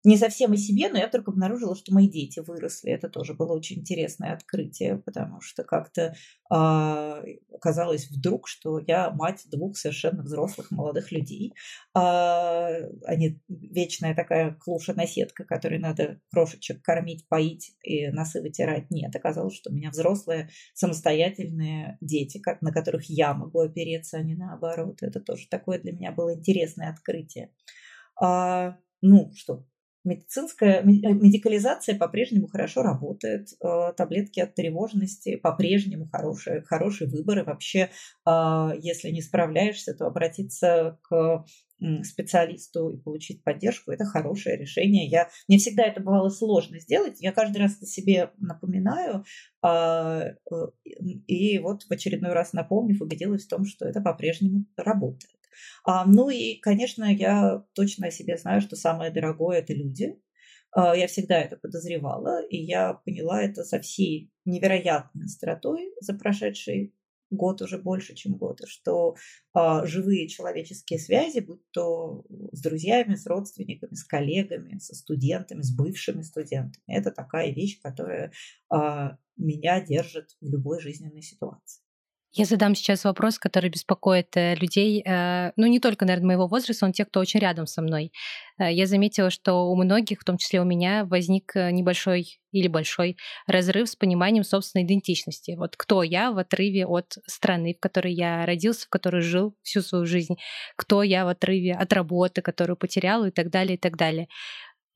[0.04, 2.90] не совсем о себе, но я только обнаружила, что мои дети выросли.
[2.90, 6.14] Это тоже было очень интересное открытие, потому что как-то
[6.52, 11.54] э, оказалось вдруг, что я мать двух совершенно взрослых молодых людей.
[11.96, 18.90] Э, они вечная такая клуша-наседка, которой надо крошечек кормить, поить и носы вытирать.
[18.90, 24.22] Нет, оказалось, что у меня взрослые самостоятельные дети, как, на которых я могу опереться, а
[24.22, 25.02] не наоборот.
[25.02, 27.50] Это тоже такое для меня было интересное открытие.
[28.20, 29.64] А, ну что,
[30.04, 37.38] Медицинская э, медикализация по-прежнему хорошо работает, э, таблетки от тревожности по-прежнему хорошие, хороший выбор.
[37.38, 37.90] И вообще,
[38.24, 41.44] а, если не справляешься, то обратиться к
[42.02, 45.06] специалисту и получить поддержку, это хорошее решение.
[45.06, 47.20] Я, мне всегда это бывало сложно сделать.
[47.20, 49.24] Я каждый раз это себе напоминаю.
[49.62, 50.34] А, э,
[51.26, 55.33] и вот в очередной раз напомнив, убедилась в том, что это по-прежнему работает.
[55.84, 60.18] А, ну и, конечно, я точно о себе знаю, что самое дорогое– это люди.
[60.72, 66.94] А, я всегда это подозревала, и я поняла это со всей невероятной остротой за прошедший
[67.30, 69.16] год уже больше, чем год, что
[69.52, 75.74] а, живые человеческие связи, будь то с друзьями, с родственниками, с коллегами, со студентами, с
[75.74, 78.32] бывшими студентами, это такая вещь, которая
[79.36, 81.83] меня держит в любой жизненной ситуации.
[82.36, 86.84] Я задам сейчас вопрос, который беспокоит э, людей, э, ну не только, наверное, моего возраста,
[86.84, 88.12] но те, кто очень рядом со мной.
[88.58, 93.16] Э, я заметила, что у многих, в том числе у меня, возник небольшой или большой
[93.46, 95.54] разрыв с пониманием собственной идентичности.
[95.56, 99.80] Вот кто я в отрыве от страны, в которой я родился, в которой жил всю
[99.80, 100.34] свою жизнь,
[100.74, 104.26] кто я в отрыве от работы, которую потерял и так далее, и так далее.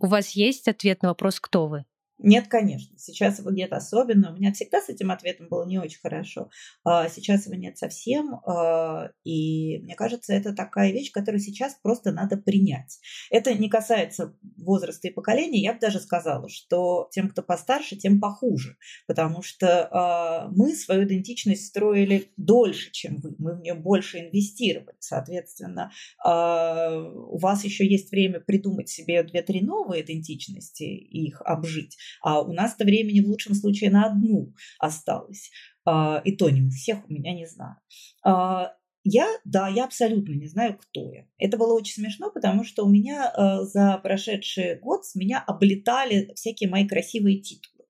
[0.01, 1.85] У вас есть ответ на вопрос, кто вы?
[2.19, 2.99] Нет, конечно.
[2.99, 4.33] Сейчас его нет особенно.
[4.33, 6.51] У меня всегда с этим ответом было не очень хорошо.
[6.85, 8.41] А сейчас его нет совсем.
[8.45, 12.99] А, и мне кажется, это такая вещь, которую сейчас просто надо принять.
[13.31, 15.63] Это не касается возраста и поколения.
[15.63, 18.77] Я бы даже сказала, что тем, кто постарше, тем похуже.
[19.07, 23.37] Потому что а, мы свою идентичность строили дольше, чем вы.
[23.39, 24.97] Мы в нее больше инвестировали.
[24.99, 25.93] Соответственно,
[26.25, 31.97] у вас еще есть время придумать себе две-три новые идентичности и их обжить.
[32.23, 35.51] А у нас-то времени в лучшем случае на одну осталось.
[35.85, 37.77] А, и то не у всех, у меня не знаю.
[38.25, 38.73] А,
[39.05, 41.25] я, да, я абсолютно не знаю, кто я.
[41.39, 46.33] Это было очень смешно, потому что у меня э, за прошедший год с меня облетали
[46.35, 47.87] всякие мои красивые титулы.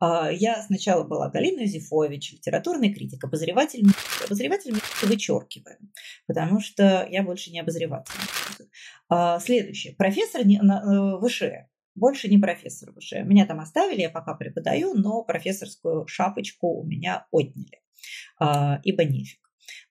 [0.00, 3.82] Я сначала была Галина Юзефович, литературный критик, обозреватель.
[4.26, 5.90] Обозреватель мы вычеркиваем,
[6.26, 8.12] потому что я больше не обозреватель.
[9.40, 9.94] Следующее.
[9.94, 13.22] Профессор э, ВШЭ больше не профессор уже.
[13.22, 17.80] Меня там оставили, я пока преподаю, но профессорскую шапочку у меня отняли,
[18.38, 19.40] а, ибо нефиг.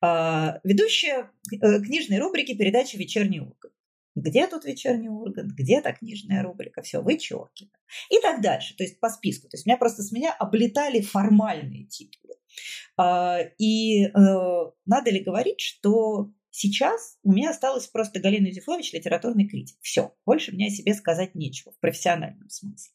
[0.02, 3.74] А, ведущая э, книжной рубрики передачи «Вечерний Ургант».
[4.16, 7.74] Где тут вечерний Ургант, где-то книжная рубрика, все, вычеркиваем.
[8.10, 9.50] И так дальше, то есть по списку.
[9.50, 12.36] То есть меня просто с меня облетали формальные титулы.
[12.98, 14.10] А, и э,
[14.86, 19.78] надо ли говорить, что Сейчас у меня осталось просто Галина Юзефович, литературный критик.
[19.82, 22.94] Все, больше мне о себе сказать нечего в профессиональном смысле.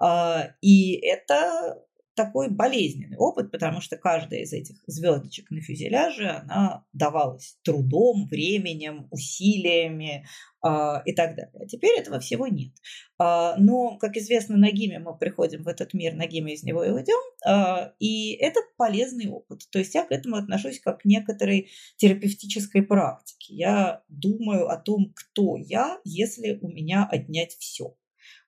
[0.00, 1.84] А, и это
[2.14, 9.08] такой болезненный опыт, потому что каждая из этих звездочек на фюзеляже, она давалась трудом, временем,
[9.10, 10.26] усилиями
[10.64, 10.68] э,
[11.06, 11.52] и так далее.
[11.60, 12.72] А теперь этого всего нет.
[13.20, 17.20] Э, но, как известно, ногими мы приходим в этот мир, ногими из него и уйдем,
[17.46, 19.62] э, и это полезный опыт.
[19.70, 23.54] То есть я к этому отношусь как к некоторой терапевтической практике.
[23.54, 27.96] Я думаю о том, кто я, если у меня отнять все.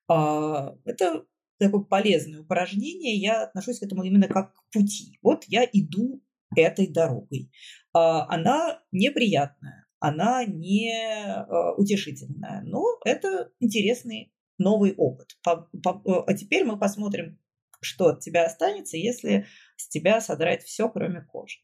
[0.07, 1.25] Это
[1.59, 5.19] такое полезное упражнение, я отношусь к этому именно как к пути.
[5.23, 6.23] Вот я иду
[6.57, 7.51] этой дорогой.
[7.93, 15.39] А, она неприятная, она не а, утешительная, но это интересный новый опыт.
[15.45, 17.39] А теперь мы посмотрим,
[17.81, 19.47] что от тебя останется, если
[19.77, 21.59] с тебя содрать все, кроме кожи.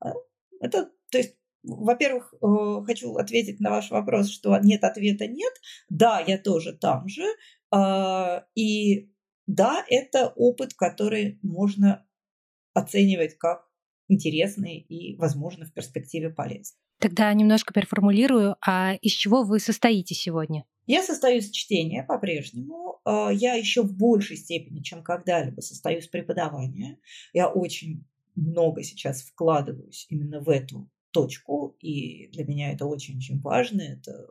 [0.00, 0.12] А,
[0.60, 5.52] это, то есть, во-первых, э, хочу ответить на ваш вопрос, что нет ответа нет.
[5.88, 7.24] Да, я тоже там же.
[8.56, 9.12] И
[9.46, 12.06] да, это опыт, который можно
[12.74, 13.66] оценивать как
[14.08, 16.78] интересный и, возможно, в перспективе полезный.
[16.98, 18.56] Тогда немножко переформулирую.
[18.64, 20.64] А из чего вы состоите сегодня?
[20.86, 23.00] Я состою из чтения по-прежнему.
[23.04, 26.98] А, я еще в большей степени, чем когда-либо, состою из преподавания.
[27.32, 33.82] Я очень много сейчас вкладываюсь именно в эту точку, и для меня это очень-очень важно.
[33.82, 34.28] Это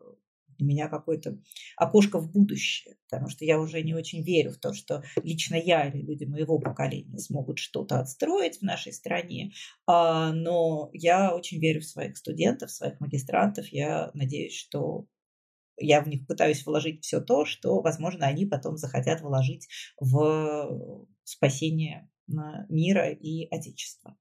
[0.57, 1.37] для меня какое-то
[1.77, 5.87] окошко в будущее, потому что я уже не очень верю в то, что лично я
[5.87, 9.51] или люди моего поколения смогут что-то отстроить в нашей стране,
[9.87, 13.67] а, но я очень верю в своих студентов, своих магистрантов.
[13.67, 15.07] Я надеюсь, что
[15.77, 19.67] я в них пытаюсь вложить все то, что, возможно, они потом захотят вложить
[19.99, 22.09] в спасение
[22.69, 24.17] мира и Отечества.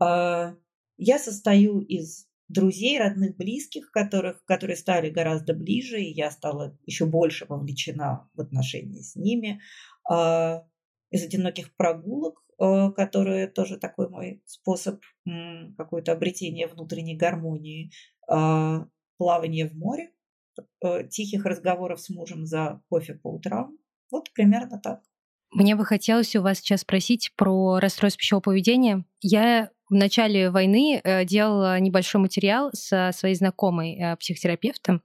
[0.00, 0.54] А,
[0.96, 7.06] я состою из друзей, родных, близких, которых, которые стали гораздо ближе, и я стала еще
[7.06, 9.60] больше вовлечена в отношения с ними.
[10.10, 10.64] А,
[11.10, 15.00] из одиноких прогулок, а, которые тоже такой мой способ
[15.76, 17.92] какое-то обретения внутренней гармонии,
[18.28, 18.86] а,
[19.18, 20.12] плавание в море,
[21.10, 23.78] тихих разговоров с мужем за кофе по утрам.
[24.10, 25.02] Вот примерно так.
[25.50, 29.04] Мне бы хотелось у вас сейчас спросить про расстройство пищевого поведения.
[29.20, 35.02] Я в начале войны э, делала небольшой материал со своей знакомой э, психотерапевтом,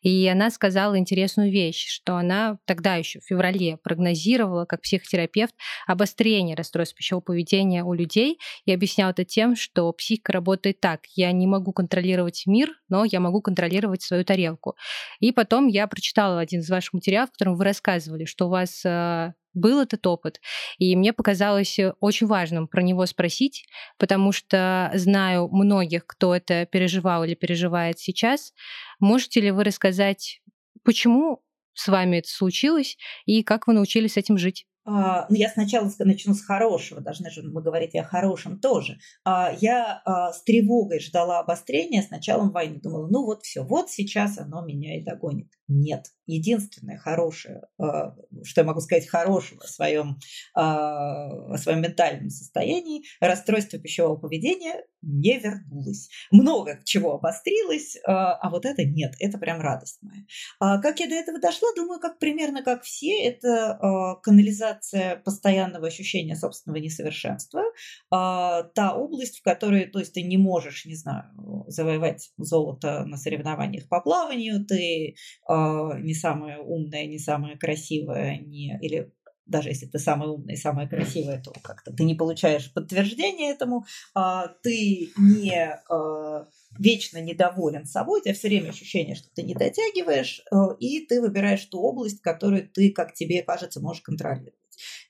[0.00, 5.54] и она сказала интересную вещь, что она тогда еще в феврале прогнозировала как психотерапевт
[5.86, 11.00] обострение расстройств пищевого поведения у людей и объясняла это тем, что психика работает так.
[11.14, 14.76] Я не могу контролировать мир, но я могу контролировать свою тарелку.
[15.20, 18.84] И потом я прочитала один из ваших материалов, в котором вы рассказывали, что у вас
[18.84, 20.40] э, был этот опыт,
[20.78, 23.64] и мне показалось очень важным про него спросить,
[23.98, 28.52] потому что знаю многих, кто это переживал или переживает сейчас.
[29.00, 30.40] Можете ли вы рассказать,
[30.84, 31.42] почему
[31.74, 34.66] с вами это случилось и как вы научились с этим жить?
[34.84, 38.98] А, ну, я сначала начну с хорошего, должны же мы говорить о хорошем тоже.
[39.24, 42.80] А, я а, с тревогой ждала обострения с началом войны.
[42.82, 45.48] Думала, ну вот все, вот сейчас оно меня и догонит.
[45.68, 46.06] Нет.
[46.36, 50.18] Единственное хорошее, что я могу сказать хорошего о своем,
[50.54, 56.08] о своем ментальном состоянии, расстройство пищевого поведения не вернулось.
[56.30, 60.80] Много чего обострилось, а вот это нет, это прям радость моя.
[60.80, 66.80] Как я до этого дошла, думаю, как примерно как все, это канализация постоянного ощущения собственного
[66.80, 67.62] несовершенства,
[68.10, 71.24] а, та область, в которой, то есть ты не можешь, не знаю,
[71.68, 75.14] завоевать золото на соревнованиях по плаванию, ты
[75.48, 79.12] а, не самая умная, не самая красивая, не, или
[79.50, 83.84] даже если ты самая умная и самая красивая, то как-то ты не получаешь подтверждения этому,
[84.14, 86.46] а, ты не а,
[86.78, 91.20] вечно недоволен собой, у тебя все время ощущение, что ты не дотягиваешь, а, и ты
[91.20, 94.54] выбираешь ту область, которую ты, как тебе кажется, можешь контролировать.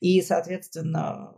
[0.01, 1.35] И, соответственно,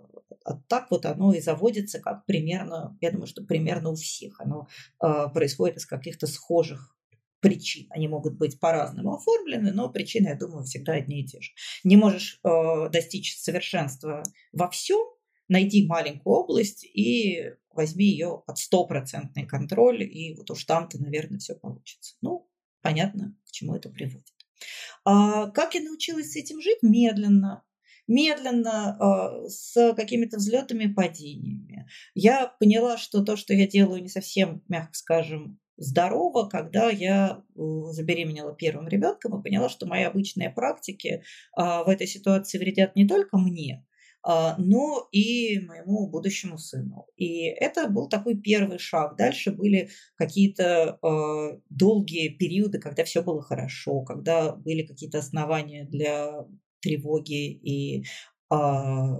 [0.68, 4.40] так вот оно и заводится, как примерно, я думаю, что примерно у всех.
[4.40, 4.68] Оно
[5.02, 6.96] э, происходит из каких-то схожих
[7.42, 7.88] причин.
[7.90, 11.50] Они могут быть по-разному оформлены, но причины, я думаю, всегда одни и те же.
[11.84, 14.22] Не можешь э, достичь совершенства
[14.52, 15.00] во всем,
[15.48, 21.54] найди маленькую область и возьми ее под стопроцентный контроль, и вот уж там-то, наверное, все
[21.54, 22.14] получится.
[22.22, 22.48] Ну,
[22.80, 24.26] понятно, к чему это приводит.
[25.04, 26.78] А как я научилась с этим жить?
[26.82, 27.64] Медленно,
[28.06, 31.88] медленно, а, с какими-то взлетами и падениями.
[32.14, 38.54] Я поняла, что то, что я делаю, не совсем, мягко скажем, здорово, когда я забеременела
[38.54, 41.22] первым ребенком и поняла, что мои обычные практики
[41.56, 43.84] а, в этой ситуации вредят не только мне,
[44.22, 47.06] а, но и моему будущему сыну.
[47.16, 49.16] И это был такой первый шаг.
[49.16, 50.98] Дальше были какие-то
[51.68, 56.46] долгие периоды, когда все было хорошо, когда были какие-то основания для
[56.80, 58.04] тревоги и
[58.50, 59.18] а,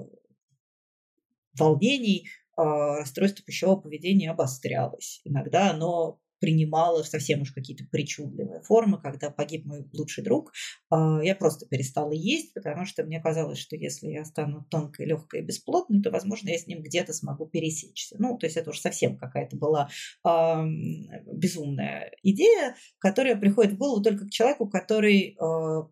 [1.59, 5.23] волнений расстройство пищевого поведения обострялось.
[5.25, 9.01] Иногда оно принимала совсем уж какие-то причудливые формы.
[9.01, 10.53] Когда погиб мой лучший друг,
[10.91, 15.41] а, я просто перестала есть, потому что мне казалось, что если я стану тонкой, легкой
[15.41, 18.17] и бесплотной, то, возможно, я с ним где-то смогу пересечься.
[18.19, 19.89] Ну, то есть это уж совсем какая-то была
[20.25, 25.35] безумная идея, которая приходит в голову только к человеку, который э,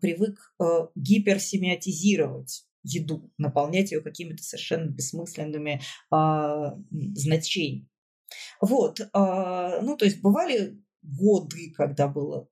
[0.01, 5.81] привык э, гиперсемиотизировать еду, наполнять ее какими-то совершенно бессмысленными
[6.11, 6.71] э,
[7.15, 7.90] значениями.
[8.61, 12.47] Вот, а, ну, то есть бывали годы, когда было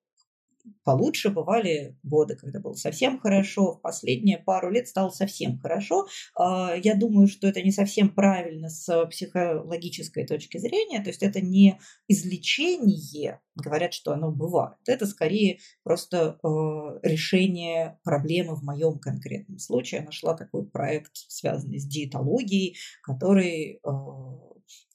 [0.84, 3.74] получше, бывали годы, когда было совсем хорошо.
[3.74, 6.08] В последние пару лет стало совсем хорошо.
[6.36, 11.02] А, я думаю, что это не совсем правильно с психологической точки зрения.
[11.02, 14.78] То есть это не излечение, говорят, что оно бывает.
[14.88, 20.02] Это скорее просто а, решение проблемы в моем конкретном случае.
[20.02, 23.82] Я нашла такой проект, связанный с диетологией, который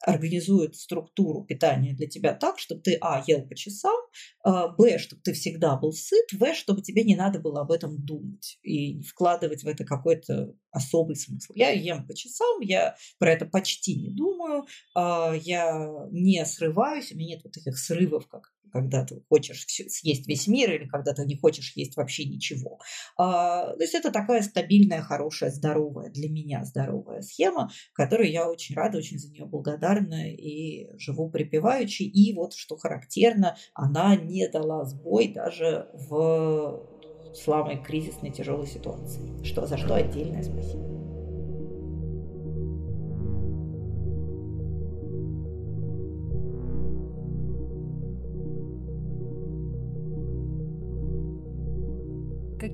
[0.01, 3.97] организует структуру питания для тебя так, чтобы ты, а, ел по часам,
[4.43, 7.97] а, б, чтобы ты всегда был сыт, в, чтобы тебе не надо было об этом
[8.05, 11.53] думать и вкладывать в это какой-то особый смысл.
[11.57, 17.17] Я ем по часам, я про это почти не думаю, а, я не срываюсь, у
[17.17, 21.25] меня нет вот этих срывов, как когда ты хочешь съесть весь мир или когда ты
[21.25, 22.81] не хочешь есть вообще ничего.
[23.17, 28.75] А, то есть это такая стабильная, хорошая, здоровая, для меня здоровая схема, которой я очень
[28.75, 32.03] рада, очень за нее благодарна и живу припеваючи.
[32.03, 36.85] И вот что характерно, она не дала сбой даже в
[37.33, 40.94] самой кризисной тяжелой ситуации, что, за что отдельное спасибо.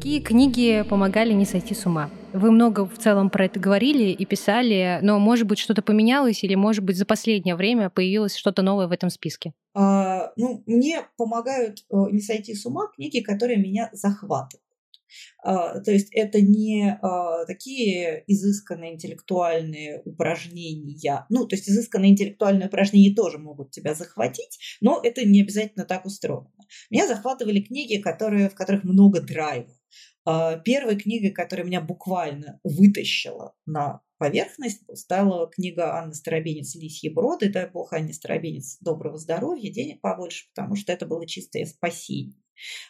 [0.01, 2.11] Какие книги помогали не сойти с ума?
[2.33, 6.55] Вы много в целом про это говорили и писали, но, может быть, что-то поменялось или,
[6.55, 9.53] может быть, за последнее время появилось что-то новое в этом списке?
[9.75, 14.65] А, ну, мне помогают э, не сойти с ума книги, которые меня захватывают.
[15.45, 21.27] А, то есть это не а, такие изысканные интеллектуальные упражнения.
[21.29, 26.07] Ну, то есть изысканные интеллектуальные упражнения тоже могут тебя захватить, но это не обязательно так
[26.07, 26.51] устроено.
[26.89, 29.77] Меня захватывали книги, которые, в которых много драйва.
[30.25, 37.51] А, первой книгой, которая меня буквально вытащила на поверхность, стала книга Анны Старобинец «Лисьи броды».
[37.51, 42.37] Дай бог Анне Старобинец доброго здоровья, денег побольше, потому что это было чистое спасение.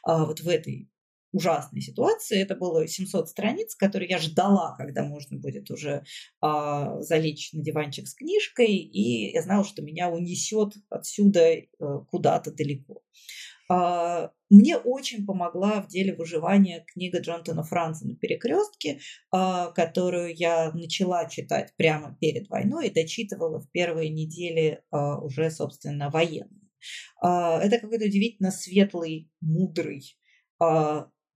[0.05, 0.91] Вот в этой
[1.33, 2.41] ужасной ситуации.
[2.41, 6.05] Это было 700 страниц, которые я ждала, когда можно будет уже
[6.41, 11.47] а, залечь на диванчик с книжкой, и я знала, что меня унесет отсюда
[11.78, 13.03] а, куда-то далеко.
[13.71, 18.99] А, мне очень помогла в деле выживания книга Джонатана Франца на перекрестке,
[19.31, 25.51] а, которую я начала читать прямо перед войной и дочитывала в первые недели а, уже,
[25.53, 26.59] собственно, военные.
[27.23, 30.16] Это какой-то удивительно светлый, мудрый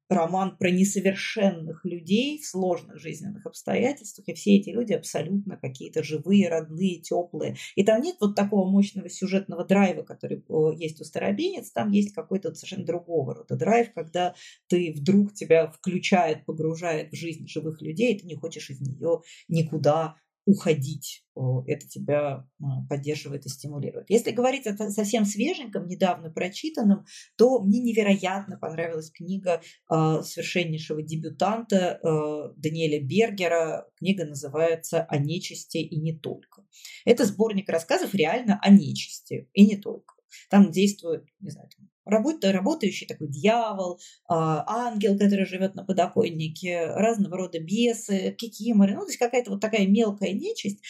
[0.09, 6.48] роман про несовершенных людей в сложных жизненных обстоятельствах, и все эти люди абсолютно какие-то живые,
[6.48, 7.57] родные, теплые.
[7.74, 10.44] И там нет вот такого мощного сюжетного драйва, который
[10.78, 14.34] есть у Старобинец, там есть какой-то совершенно другого рода драйв, когда
[14.68, 19.20] ты вдруг тебя включает, погружает в жизнь живых людей, и ты не хочешь из нее
[19.48, 20.16] никуда
[20.47, 21.24] уходить.
[21.66, 24.09] Это тебя а, поддерживает и стимулирует.
[24.09, 31.99] Если говорить о совсем свеженьком, недавно прочитанном, то мне невероятно понравилась книга а, совершеннейшего дебютанта
[32.03, 33.88] а, Даниэля Бергера.
[33.97, 36.64] Книга называется «О нечисти и не только».
[37.05, 40.14] Это сборник рассказов реально о нечисти и не только.
[40.51, 41.68] Там действует, не знаю,
[42.05, 49.07] Работа, работающий такой дьявол, ангел, который живет на подоконнике, разного рода бесы, кикиморы, ну, то
[49.07, 50.80] есть какая-то вот такая мелкая нечисть,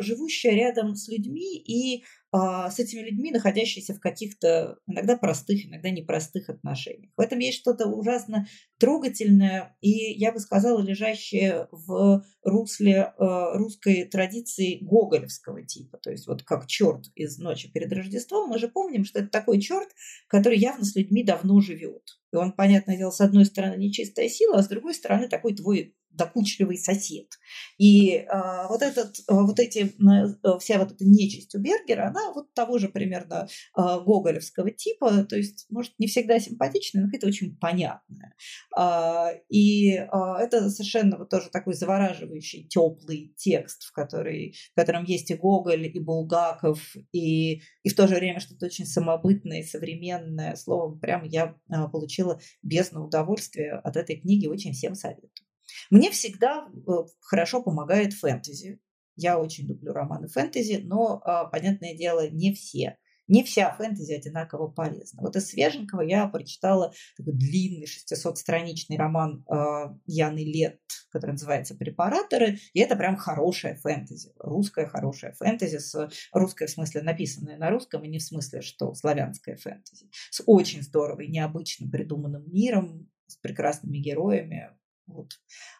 [0.00, 5.90] живущая рядом с людьми и а, с этими людьми, находящиеся в каких-то иногда простых, иногда
[5.90, 7.10] непростых отношениях.
[7.16, 8.46] В этом есть что-то ужасно
[8.78, 15.98] трогательное и, я бы сказала, лежащее в русле а, русской традиции гоголевского типа.
[15.98, 18.50] То есть вот как черт из «Ночи перед Рождеством».
[18.50, 19.88] Мы же помним, что это такой черт,
[20.28, 22.18] который явно с людьми давно живет.
[22.32, 25.96] И он, понятное дело, с одной стороны нечистая сила, а с другой стороны такой твой
[26.18, 27.38] докучливый сосед.
[27.78, 32.52] И э, вот, этот, вот эти, э, вся вот эта нечисть у Бергера, она вот
[32.52, 37.56] того же примерно э, гоголевского типа, то есть, может, не всегда симпатичная, но это очень
[37.56, 38.34] понятная.
[38.76, 40.06] Э, и э,
[40.38, 45.86] это совершенно вот тоже такой завораживающий, теплый текст, в, который, в котором есть и Гоголь,
[45.86, 50.56] и Булгаков, и, и в то же время что-то очень самобытное, современное.
[50.56, 55.47] Словом, прям я э, получила бездну удовольствия от этой книги, очень всем советую.
[55.90, 58.80] Мне всегда э, хорошо помогает фэнтези.
[59.16, 61.20] Я очень люблю романы фэнтези, но,
[61.50, 62.96] понятное дело, не все
[63.28, 65.22] не вся фэнтези одинаково полезна.
[65.22, 72.58] Вот из свеженького я прочитала такой длинный 600-страничный роман э, Яны Лет, который называется «Препараторы»,
[72.72, 78.02] и это прям хорошая фэнтези, русская хорошая фэнтези, с русской в смысле написанная на русском,
[78.04, 83.98] и не в смысле, что славянская фэнтези, с очень здоровой, необычно придуманным миром, с прекрасными
[83.98, 84.70] героями,
[85.08, 85.32] вот.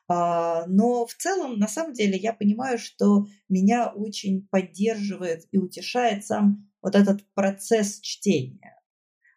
[0.08, 6.24] А, но в целом, на самом деле, я понимаю, что меня очень поддерживает и утешает
[6.24, 8.80] сам вот этот процесс чтения.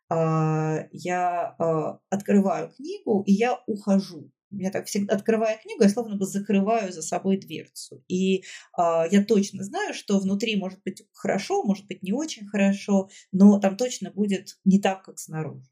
[0.10, 4.32] А, я а, открываю книгу, и я ухожу.
[4.50, 8.04] Я так всегда, открывая книгу, я словно бы закрываю за собой дверцу.
[8.10, 8.44] И
[8.78, 13.78] я точно знаю, что внутри может быть хорошо, может быть не очень хорошо, но там
[13.78, 15.72] точно будет не так, как снаружи.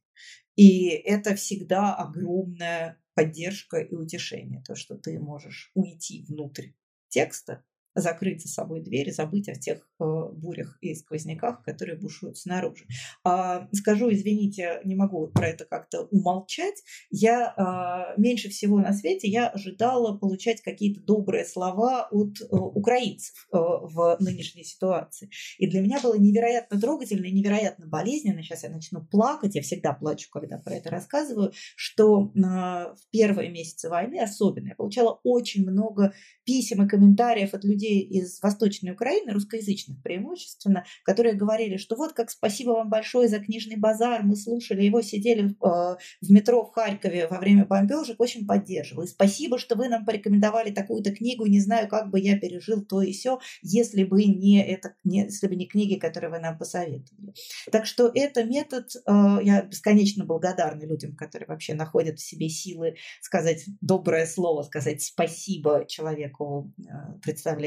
[0.60, 6.70] И это всегда огромная поддержка и утешение, то, что ты можешь уйти внутрь
[7.10, 7.66] текста
[7.96, 12.86] закрыть за собой дверь, забыть о тех э, бурях и сквозняках, которые бушуют снаружи.
[13.24, 16.84] А, скажу, извините, не могу про это как-то умолчать.
[17.10, 23.48] Я а, меньше всего на свете я ожидала получать какие-то добрые слова от э, украинцев
[23.52, 25.30] э, в нынешней ситуации.
[25.58, 28.44] И для меня было невероятно трогательно и невероятно болезненно.
[28.44, 33.90] Сейчас я начну плакать, я всегда плачу, когда про это рассказываю, что в первые месяцы
[33.90, 36.14] войны особенно я получала очень много
[36.44, 42.14] писем и комментариев от людей, людей из Восточной Украины, русскоязычных преимущественно, которые говорили, что вот
[42.14, 46.72] как спасибо вам большое за книжный базар, мы слушали его, сидели э, в метро в
[46.72, 49.04] Харькове во время бомбежек, очень поддерживал.
[49.04, 53.02] И спасибо, что вы нам порекомендовали такую-то книгу, не знаю, как бы я пережил то
[53.02, 57.34] и все, если бы не, это, не, если бы не книги, которые вы нам посоветовали.
[57.72, 62.96] Так что это метод, э, я бесконечно благодарна людям, которые вообще находят в себе силы
[63.22, 67.20] сказать доброе слово, сказать спасибо человеку, э,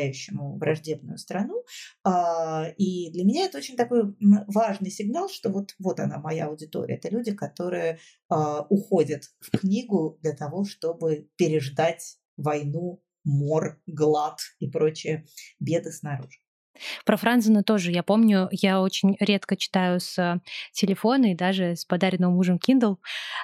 [0.02, 1.64] представляющему враждебную страну.
[2.04, 6.96] А, и для меня это очень такой важный сигнал, что вот, вот она, моя аудитория.
[6.96, 7.98] Это люди, которые
[8.28, 15.26] а, уходят в книгу для того, чтобы переждать войну, мор, глад и прочие
[15.60, 16.38] беды снаружи.
[17.04, 20.40] Про Франзена тоже я помню, я очень редко читаю с
[20.72, 22.96] телефона и даже с подаренным мужем Kindle.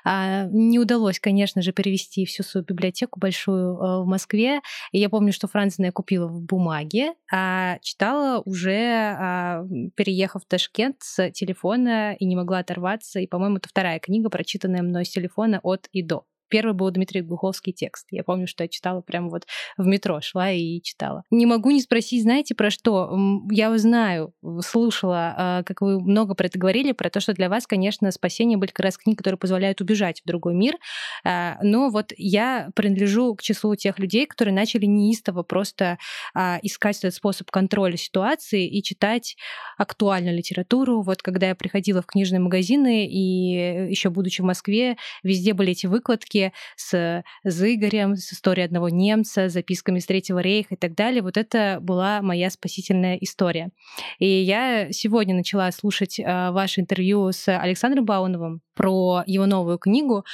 [0.05, 4.61] А, не удалось, конечно же, перевести всю свою библиотеку большую э, в Москве.
[4.93, 9.64] И я помню, что Франзена я купила в бумаге, а читала уже, а,
[9.97, 13.20] переехав в Ташкент с телефона и не могла оторваться.
[13.20, 16.24] И, по-моему, это вторая книга, прочитанная мной с телефона от и до.
[16.49, 18.07] Первый был Дмитрий Глуховский текст.
[18.11, 19.46] Я помню, что я читала прямо вот
[19.76, 21.22] в метро, шла и читала.
[21.30, 23.16] Не могу не спросить, знаете, про что?
[23.51, 27.66] Я знаю, слушала, а, как вы много про это говорили, про то, что для вас,
[27.66, 30.76] конечно, спасение были как раз книги, которые позволяют убежать в другой мир.
[31.24, 35.99] А, но вот я принадлежу к числу тех людей, которые начали неистово просто
[36.34, 39.36] а, искать этот способ контроля ситуации и читать
[39.76, 41.03] актуальную литературу.
[41.03, 45.86] Вот когда я приходила в книжные магазины и еще будучи в Москве, везде были эти
[45.86, 51.22] выкладки, книжки с Зыгорем, с историей одного немца, записками с Третьего рейха и так далее.
[51.22, 53.70] Вот это была моя спасительная история.
[54.18, 60.24] И я сегодня начала слушать э, ваше интервью с Александром Бауновым про его новую книгу.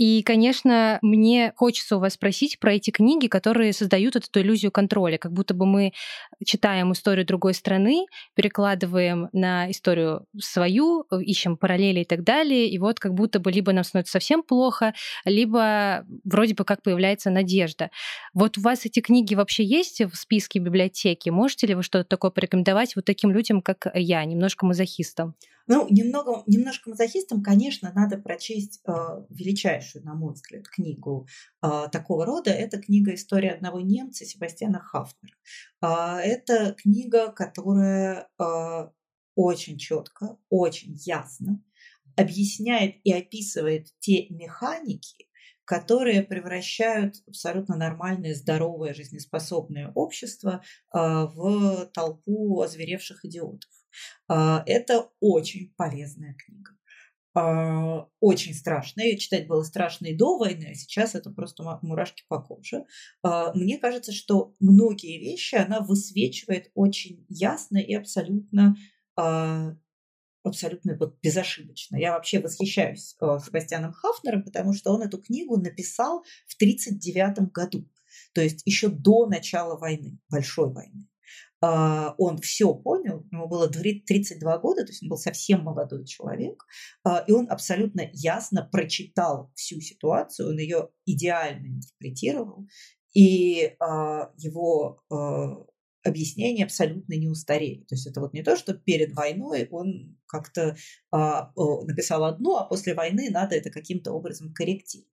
[0.00, 5.18] И, конечно, мне хочется у вас спросить про эти книги, которые создают эту иллюзию контроля,
[5.18, 5.92] как будто бы мы
[6.42, 12.98] читаем историю другой страны, перекладываем на историю свою, ищем параллели и так далее, и вот
[12.98, 14.94] как будто бы либо нам становится совсем плохо,
[15.26, 17.90] либо вроде бы как появляется надежда.
[18.32, 21.28] Вот у вас эти книги вообще есть в списке библиотеки?
[21.28, 25.34] Можете ли вы что-то такое порекомендовать вот таким людям, как я, немножко мазохистам?
[25.72, 28.92] Ну, немного, немножко мазохистам, конечно, надо прочесть э,
[29.28, 31.28] величайшую, на мой взгляд, книгу
[31.62, 32.50] э, такого рода.
[32.50, 35.36] Это книга «История одного немца» Себастьяна Хафнера.
[35.80, 38.88] Э, это книга, которая э,
[39.36, 41.62] очень четко, очень ясно
[42.16, 45.28] объясняет и описывает те механики,
[45.64, 53.70] которые превращают абсолютно нормальное, здоровое, жизнеспособное общество в толпу озверевших идиотов.
[54.28, 56.72] А, это очень полезная книга.
[57.34, 59.06] А, очень страшная.
[59.06, 62.84] Ее читать было страшно и до войны, а сейчас это просто мурашки по коже.
[63.22, 68.76] А, мне кажется, что многие вещи она высвечивает очень ясно и абсолютно
[70.42, 71.96] абсолютно вот безошибочно.
[71.96, 77.86] Я вообще восхищаюсь Себастьяном Хафнером, потому что он эту книгу написал в 1939 году,
[78.32, 81.09] то есть еще до начала войны, большой войны.
[81.62, 86.64] А, он все понял, ему было 32 года, то есть он был совсем молодой человек,
[87.04, 92.66] а, и он абсолютно ясно прочитал всю ситуацию, он ее идеально интерпретировал,
[93.12, 95.02] и а, его
[96.02, 97.84] объяснения абсолютно не устарели.
[97.84, 100.74] То есть это вот не то, что перед войной он как-то
[101.12, 105.10] написал одно, а после войны надо это каким-то образом корректировать.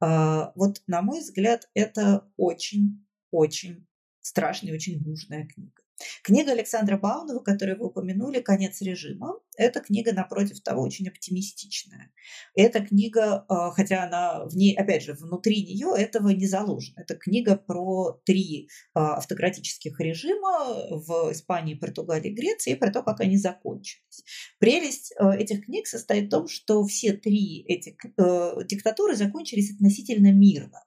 [0.00, 3.86] Вот, на мой взгляд, это очень-очень
[4.24, 5.82] страшная и очень нужная книга.
[6.22, 12.10] Книга Александра Баунова, которую вы упомянули, «Конец режима», эта книга, напротив того, очень оптимистичная.
[12.56, 17.00] Эта книга, а, хотя она в ней, опять же, внутри нее этого не заложено.
[17.00, 23.20] Это книга про три а, автократических режима в Испании, Португалии, Греции и про то, как
[23.20, 24.24] они закончились.
[24.58, 27.96] Прелесть а, этих книг состоит в том, что все три эти
[28.66, 30.82] диктатуры закончились относительно мирно.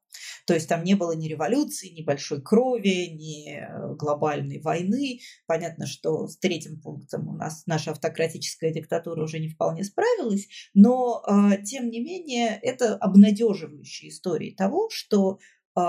[0.47, 5.19] То есть там не было ни революции, ни большой крови, ни э, глобальной войны.
[5.45, 11.21] Понятно, что с третьим пунктом у нас наша автократическая диктатура уже не вполне справилась, но
[11.27, 15.37] э, тем не менее это обнадеживающие истории того, что
[15.77, 15.81] э,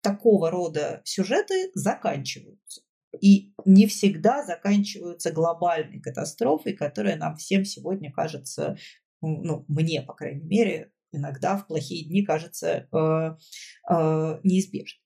[0.00, 2.80] такого рода сюжеты заканчиваются.
[3.20, 8.78] И не всегда заканчиваются глобальной катастрофой, которая нам всем сегодня кажется,
[9.20, 13.36] ну, мне, по крайней мере, иногда в плохие дни кажется э,
[13.90, 15.02] э, неизбежным.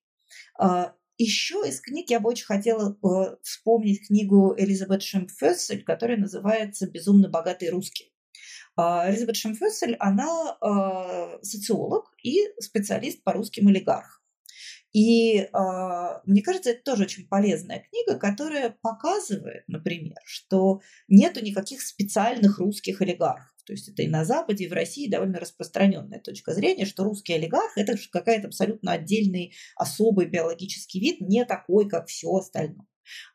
[0.60, 6.90] Э, еще из книг я бы очень хотела э, вспомнить книгу Элизабет Шемфессель, которая называется
[6.90, 8.12] «Безумно богатый русский».
[8.76, 14.20] Э, Элизабет Шемфессель, она э, социолог и специалист по русским олигархам.
[14.92, 15.48] И э,
[16.24, 23.00] мне кажется, это тоже очень полезная книга, которая показывает, например, что нету никаких специальных русских
[23.00, 23.53] олигархов.
[23.64, 27.34] То есть это и на Западе, и в России довольно распространенная точка зрения, что русский
[27.34, 32.86] олигарх– это какая-то абсолютно отдельный, особый биологический вид, не такой, как все остальное.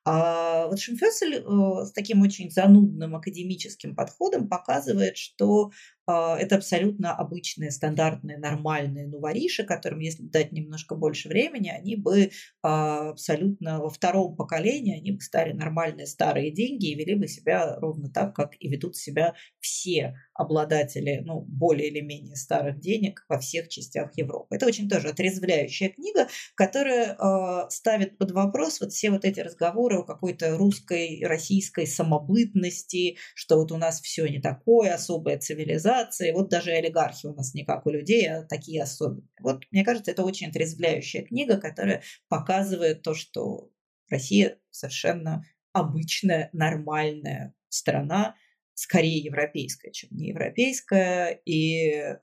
[0.06, 5.72] А вот Шимфессель э, с таким очень занудным академическим подходом показывает, что
[6.12, 12.32] это абсолютно обычные, стандартные, нормальные нувориши, которым, если дать немножко больше времени, они бы
[12.64, 17.76] а, абсолютно во втором поколении, они бы стали нормальные старые деньги и вели бы себя
[17.80, 23.40] ровно так, как и ведут себя все обладатели, ну, более или менее старых денег во
[23.40, 24.56] всех частях Европы.
[24.56, 29.98] Это очень тоже отрезвляющая книга, которая э, ставит под вопрос вот все вот эти разговоры
[29.98, 36.32] о какой-то русской, российской самобытности, что вот у нас все не такое, особая цивилизация, цивилизации.
[36.32, 39.30] Вот даже олигархи у нас не как у людей, а такие особенные.
[39.42, 43.72] Вот, мне кажется, это очень отрезвляющая книга, которая показывает то, что
[44.10, 45.44] Россия совершенно
[45.74, 48.36] обычная, нормальная страна,
[48.74, 52.18] скорее европейская, чем не европейская, и э,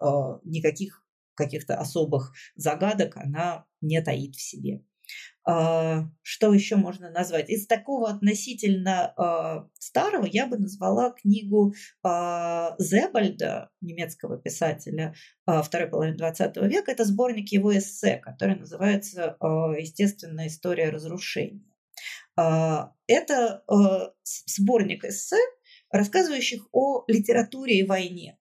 [0.45, 1.05] никаких
[1.35, 4.83] каких-то особых загадок она не таит в себе.
[5.49, 7.49] А, что еще можно назвать?
[7.51, 11.73] Из такого относительно а, старого я бы назвала книгу
[12.03, 15.15] а, Зебальда, немецкого писателя
[15.47, 16.91] второй половины XX века.
[16.91, 21.63] Это сборник его эссе, который называется «Естественная история разрушения».
[22.37, 23.63] Это
[24.25, 25.39] сборник эссе,
[25.93, 28.39] рассказывающих о литературе и войне.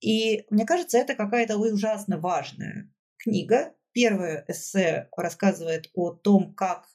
[0.00, 6.88] И мне кажется, это какая-то ужасно важная книга, Первое эссе рассказывает о том, как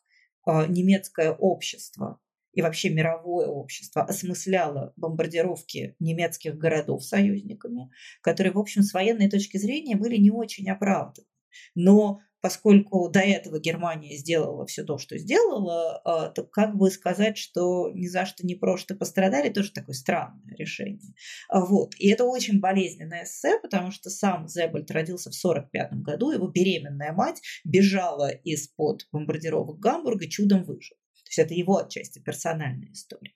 [0.45, 2.20] а, немецкое общество
[2.54, 7.91] и вообще мировое общество осмысляло бомбардировки немецких городов союзниками,
[8.22, 11.28] которые, в общем, с военной точки зрения были не очень оправданы.
[11.76, 17.38] Но поскольку до этого Германия сделала все то, что сделала, а, то как бы сказать,
[17.38, 21.13] что ни за что не просто пострадали, тоже такое странное решение.
[21.49, 21.95] А, вот.
[21.97, 27.13] И это очень болезненное эссе, потому что сам Зебальд родился в 1945 году, его беременная
[27.13, 30.99] мать бежала из-под бомбардировок Гамбурга, чудом выжила.
[31.25, 33.33] То есть это его отчасти персональная история.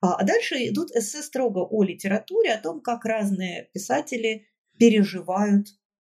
[0.00, 4.46] А, а дальше идут эссе строго о литературе, о том, как разные писатели
[4.78, 5.68] переживают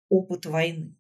[0.10, 0.96] опыт войны.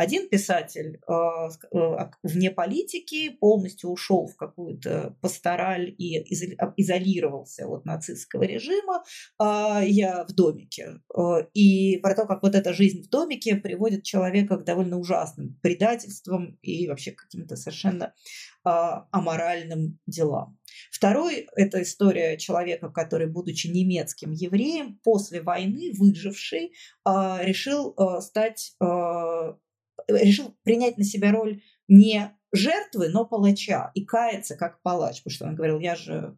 [0.00, 6.16] Один писатель а, э, вне политики полностью ушел в какую-то пастораль и
[6.56, 9.04] а, изолировался от нацистского режима.
[9.38, 11.02] А я в домике.
[11.14, 15.58] Э, и про то, как вот эта жизнь в домике приводит человека к довольно ужасным
[15.60, 18.14] предательствам и вообще каким-то совершенно
[18.62, 20.58] аморальным делам.
[20.90, 26.74] Второй– это история человека, который, будучи немецким евреем, после войны, выживший,
[27.06, 28.76] решил стать
[30.18, 35.46] решил принять на себя роль не жертвы, но палача и каяться как палач, потому что
[35.46, 36.36] он говорил, я же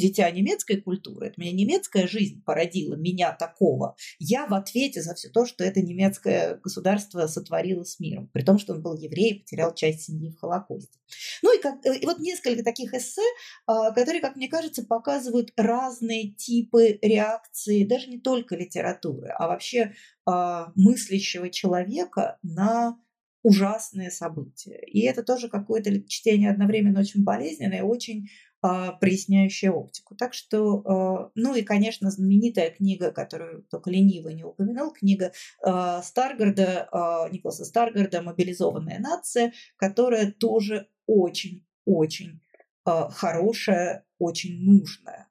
[0.00, 3.94] дитя немецкой культуры, это меня немецкая жизнь породила, меня такого.
[4.18, 8.58] Я в ответе за все то, что это немецкое государство сотворило с миром, при том,
[8.58, 10.98] что он был еврей, потерял часть семьи в Холокосте.
[11.42, 13.22] Ну и, как, и вот несколько таких эссе,
[13.66, 19.94] а, которые, как мне кажется, показывают разные типы реакции, даже не только литературы, а вообще
[20.24, 22.98] а, мыслящего человека на
[23.42, 24.80] ужасные события.
[24.86, 28.28] И это тоже какое-то чтение одновременно очень болезненное и очень
[28.62, 30.14] а, проясняющее оптику.
[30.14, 35.32] Так что, а, ну и, конечно, знаменитая книга, которую только ленивый не упоминал, книга
[35.62, 42.40] а, Старгарда, Николаса Старгарда «Мобилизованная нация», которая тоже очень-очень
[42.84, 45.28] хорошая, очень нужная.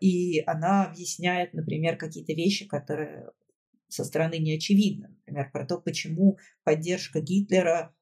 [0.00, 3.30] И она объясняет, например, какие-то вещи, которые
[3.88, 5.08] со стороны не очевидны.
[5.08, 7.94] Например, про то, почему поддержка Гитлера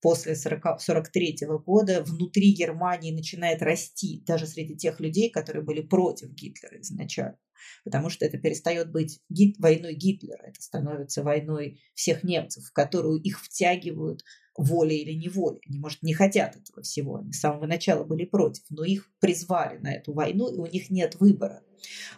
[0.00, 6.80] после 1943 года внутри Германии начинает расти, даже среди тех людей, которые были против Гитлера
[6.80, 7.38] изначально.
[7.84, 13.20] Потому что это перестает быть гит, войной Гитлера, это становится войной всех немцев, в которую
[13.20, 14.22] их втягивают
[14.58, 15.60] волей или неволей.
[15.68, 19.78] Они, может, не хотят этого всего, они с самого начала были против, но их призвали
[19.78, 21.62] на эту войну, и у них нет выбора.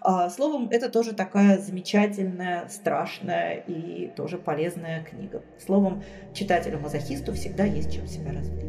[0.01, 5.45] А, словом, это тоже такая замечательная, страшная и тоже полезная книга.
[5.65, 6.03] Словом,
[6.35, 8.61] читателю-мазохисту всегда есть чем себя развлечь.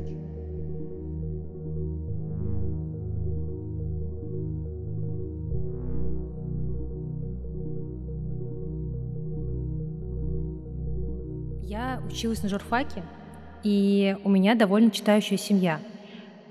[11.63, 13.01] Я училась на журфаке,
[13.63, 15.83] и у меня довольно читающая семья.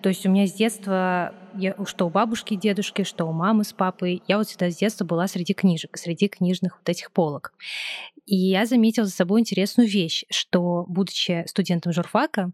[0.00, 3.64] То есть у меня с детства, я, что у бабушки и дедушки, что у мамы
[3.64, 7.52] с папой, я вот всегда с детства была среди книжек, среди книжных вот этих полок.
[8.26, 12.52] И я заметила за собой интересную вещь, что, будучи студентом журфака,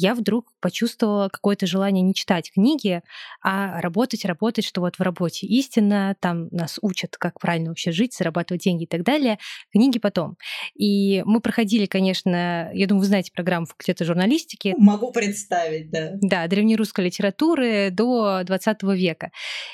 [0.00, 3.02] я вдруг почувствовала какое-то желание не читать книги,
[3.42, 8.14] а работать, работать, что вот в работе истина, там нас учат, как правильно вообще жить,
[8.16, 9.38] зарабатывать деньги и так далее.
[9.72, 10.36] Книги потом.
[10.74, 14.74] И мы проходили, конечно, я думаю, вы знаете программу факультета журналистики.
[14.78, 16.12] Могу представить, да.
[16.22, 19.30] Да, древнерусской литературы до 20 века.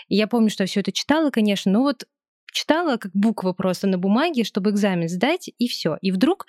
[0.08, 2.04] И я помню, что все это читала, конечно, но вот
[2.52, 5.98] читала как буквы просто на бумаге, чтобы экзамен сдать, и все.
[6.00, 6.46] И вдруг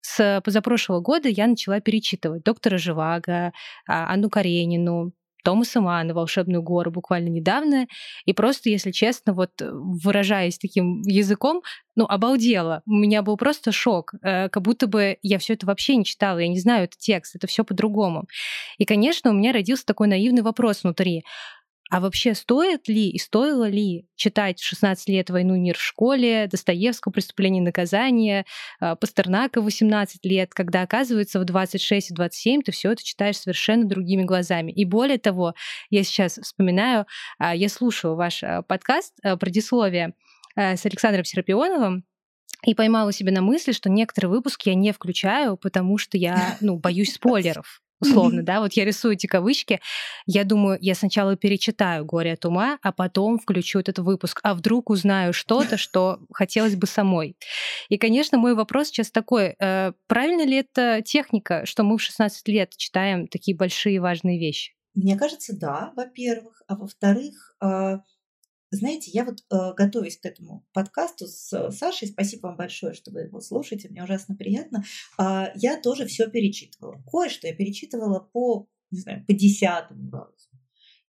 [0.00, 3.52] с позапрошлого года я начала перечитывать доктора Живаго,
[3.86, 7.86] а, Анну Каренину, Томаса Мана «Волшебную гору» буквально недавно.
[8.24, 11.62] И просто, если честно, вот выражаясь таким языком,
[11.96, 12.82] ну, обалдела.
[12.86, 14.14] У меня был просто шок.
[14.22, 16.38] Э, как будто бы я все это вообще не читала.
[16.38, 18.24] Я не знаю этот текст, это все по-другому.
[18.78, 21.24] И, конечно, у меня родился такой наивный вопрос внутри.
[21.90, 25.82] А вообще стоит ли и стоило ли читать в 16 лет «Войну и мир» в
[25.82, 28.46] школе, Достоевского «Преступление и наказание»,
[28.78, 33.38] а, Пастернака в 18 лет, когда, оказывается, в 26 и 27 ты все это читаешь
[33.38, 34.70] совершенно другими глазами.
[34.70, 35.54] И более того,
[35.90, 37.06] я сейчас вспоминаю,
[37.38, 40.14] а, я слушаю ваш а, подкаст «Предисловие»
[40.56, 42.04] с Александром Серапионовым,
[42.66, 46.76] и поймала себя на мысли, что некоторые выпуски я не включаю, потому что я, ну,
[46.76, 49.80] боюсь спойлеров условно, да, вот я рисую эти кавычки,
[50.26, 54.90] я думаю, я сначала перечитаю «Горе от ума», а потом включу этот выпуск, а вдруг
[54.90, 57.36] узнаю что-то, что хотелось бы самой.
[57.88, 62.48] И, конечно, мой вопрос сейчас такой, э, правильно ли это техника, что мы в 16
[62.48, 64.72] лет читаем такие большие важные вещи?
[64.94, 66.62] Мне кажется, да, во-первых.
[66.66, 68.00] А во-вторых, а,
[68.70, 73.22] знаете, я вот э, готовясь к этому подкасту с Сашей, спасибо вам большое, что вы
[73.22, 74.84] его слушаете, мне ужасно приятно.
[75.18, 77.02] Э, я тоже все перечитывала.
[77.10, 80.50] Кое-что я перечитывала по, не знаю, по десятому разу.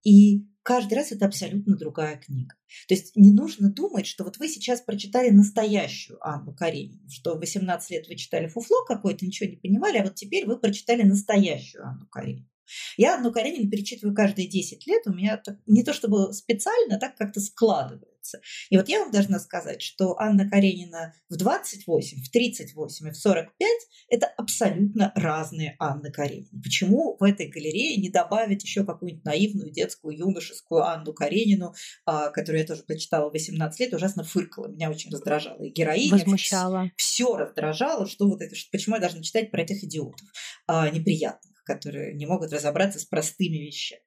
[0.05, 2.55] И каждый раз это абсолютно другая книга.
[2.87, 7.41] То есть не нужно думать, что вот вы сейчас прочитали настоящую Анну Каренину, что в
[7.41, 11.87] 18 лет вы читали фуфло какое-то, ничего не понимали, а вот теперь вы прочитали настоящую
[11.87, 12.49] Анну Каренину.
[12.97, 15.03] Я Анну Каренину перечитываю каждые 10 лет.
[15.07, 18.41] У меня так, не то чтобы специально, а так как-то складывается.
[18.71, 23.17] И вот я вам должна сказать, что Анна Каренина в 28, в 38 и в
[23.17, 23.69] 45–
[24.09, 26.63] это абсолютно разные Анны Каренины.
[26.63, 32.61] Почему в этой галерее не добавить еще какую-нибудь наивную детскую, юношескую Анну Каренину, а, которую
[32.61, 35.63] я тоже прочитала в 18 лет, ужасно фыркала, меня очень раздражала.
[35.63, 36.91] И героиня Возмущала.
[36.97, 40.27] Все раздражало, что вот это, почему я должна читать про этих идиотов
[40.67, 44.03] а, неприятных которые не могут разобраться с простыми вещами.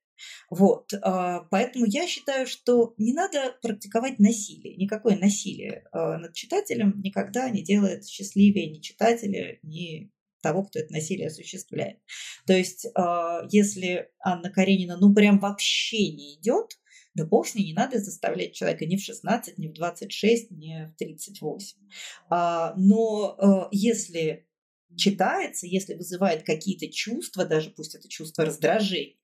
[0.50, 4.76] Вот, а, поэтому я считаю, что не надо практиковать насилие.
[4.76, 10.92] Никакое насилие а, над читателем никогда не делает счастливее ни читателя, ни того, кто это
[10.94, 12.00] насилие осуществляет.
[12.46, 16.80] То есть, а, если Анна Каренина, ну, прям вообще не идет,
[17.14, 20.86] да бог с ней, не надо заставлять человека ни в 16, ни в 26, ни
[20.86, 21.78] в 38.
[22.78, 24.48] Но если
[24.98, 29.16] читается, если вызывает какие-то чувства, даже пусть это чувство раздражения,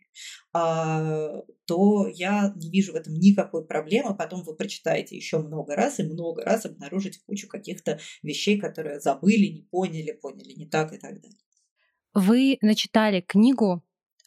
[0.54, 4.16] а, то я не вижу в этом никакой проблемы.
[4.16, 9.48] Потом вы прочитаете еще много раз и много раз обнаружите кучу каких-то вещей, которые забыли,
[9.48, 11.38] не поняли, поняли не так и так далее.
[12.14, 13.84] Вы начитали книгу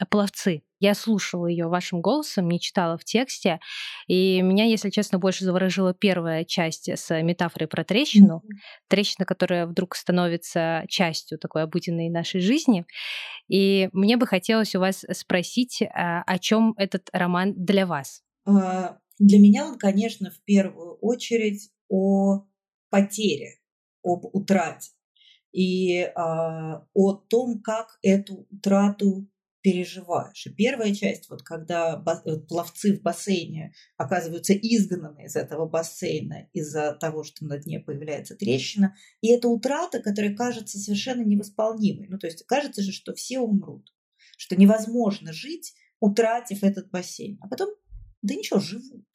[0.08, 0.62] пловцы.
[0.78, 3.60] Я слушала ее вашим голосом, не читала в тексте,
[4.06, 8.56] и меня, если честно, больше заворожила первая часть с метафорой про трещину, mm-hmm.
[8.88, 12.86] трещина, которая вдруг становится частью такой обыденной нашей жизни.
[13.48, 18.22] И мне бы хотелось у вас спросить, а, о чем этот роман для вас?
[18.46, 22.46] А, для меня он, конечно, в первую очередь о
[22.88, 23.58] потере,
[24.02, 24.92] об утрате
[25.52, 29.28] и а, о том, как эту утрату
[29.62, 30.46] переживаешь.
[30.46, 36.92] И первая часть, вот когда э, пловцы в бассейне оказываются изгнаны из этого бассейна из-за
[36.92, 42.08] того, что на дне появляется трещина, и это утрата, которая кажется совершенно невосполнимой.
[42.08, 43.92] Ну, то есть кажется же, что все умрут,
[44.36, 47.38] что невозможно жить, утратив этот бассейн.
[47.42, 47.70] А потом,
[48.22, 49.06] да ничего, живут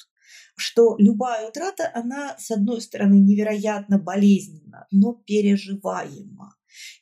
[0.57, 6.55] что любая утрата, она, с одной стороны, невероятно болезненна, но переживаема.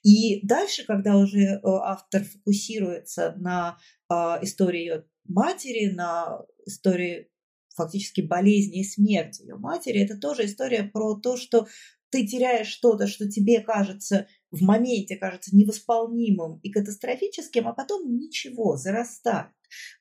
[0.04, 3.78] И дальше, когда уже э, автор фокусируется на
[4.10, 7.30] а, истории ее матери, на истории
[7.76, 11.68] фактически болезни и смерти ее матери, это тоже история про то, что
[12.10, 18.78] ты теряешь что-то, что тебе кажется в моменте кажется невосполнимым и катастрофическим, а потом ничего,
[18.78, 19.52] зарастает.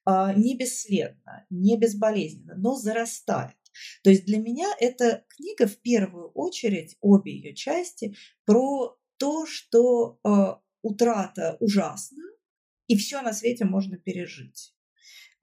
[0.04, 3.56] А, не бесследно, не безболезненно, но зарастает.
[4.04, 8.14] То есть для меня эта книга в первую очередь, обе ее части,
[8.44, 12.24] про то, что э, утрата ужасна,
[12.88, 14.74] и все на свете можно пережить.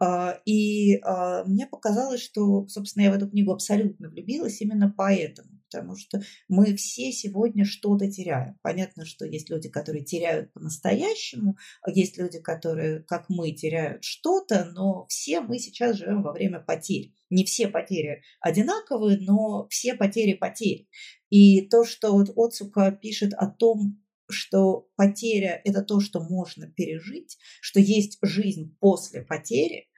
[0.03, 5.59] Э, и э, мне показалось, что, собственно, я в эту книгу абсолютно влюбилась именно поэтому
[5.69, 8.57] потому что мы все сегодня что-то теряем.
[8.61, 11.57] Понятно, что есть люди, которые теряют по-настоящему,
[11.88, 17.13] есть люди, которые, как мы, теряют что-то, но все мы сейчас живем во время потерь.
[17.30, 20.88] Не все потери одинаковые, но все потери потери.
[21.30, 27.38] И то, что вот Оцука пишет о том, что потеря– это то, что можно пережить,
[27.61, 29.89] что есть жизнь после потери,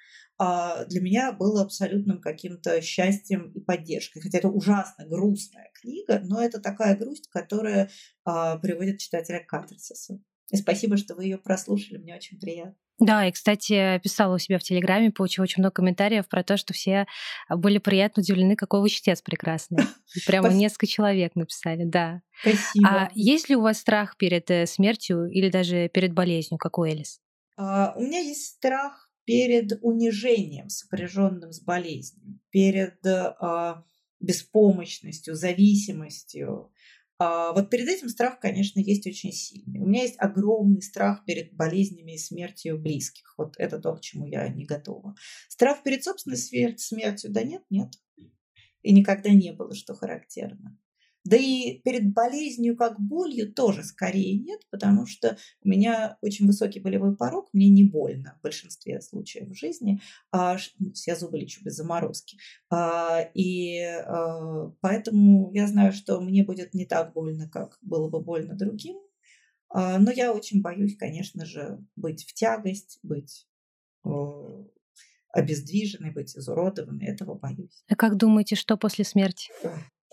[0.44, 4.22] а, для меня было абсолютным каким-то счастьем и поддержкой.
[4.22, 7.92] Хотя это ужасно грустная книга, но это такая грусть, которая
[8.26, 10.24] а, приводит читателя к катарсису.
[10.52, 12.76] И спасибо, что вы ее прослушали, мне очень приятно.
[13.00, 16.74] Да, и, кстати, писала у себя в Телеграме, получила очень много комментариев про то, что
[16.74, 17.08] все
[17.50, 19.84] были приятно удивлены, какой вы чтец прекрасный.
[20.28, 22.22] Прямо несколько человек написали, да.
[22.42, 22.88] Спасибо.
[22.88, 26.84] А есть ли у вас страх перед э, смертью или даже перед болезнью, как у
[26.84, 27.20] Элис?
[27.58, 33.84] А, у меня есть страх перед унижением, сопряженным с болезнью, перед а,
[34.20, 36.72] беспомощностью, зависимостью.
[37.24, 39.80] А, вот перед этим страх, конечно, есть очень сильный.
[39.80, 43.36] У меня есть огромный страх перед болезнями и смертью близких.
[43.38, 45.14] Вот это то, к чему я не готова.
[45.48, 47.92] Страх перед собственной смертью, да нет, нет.
[48.82, 50.80] И никогда не было, что характерно.
[51.24, 56.80] Да и перед болезнью как болью тоже скорее нет, потому что у меня очень высокий
[56.80, 60.02] болевой порог, мне не больно в большинстве случаев в жизни,
[60.32, 60.58] а
[61.06, 62.38] я зубы лечу без заморозки.
[62.72, 68.20] А, и а, поэтому я знаю, что мне будет не так больно, как было бы
[68.20, 68.98] больно другим,
[69.70, 73.48] а, но я очень боюсь, конечно же, быть в тягость, быть
[75.34, 77.84] обездвиженной, быть изуродованной, этого боюсь.
[77.88, 79.52] А как думаете, что после смерти?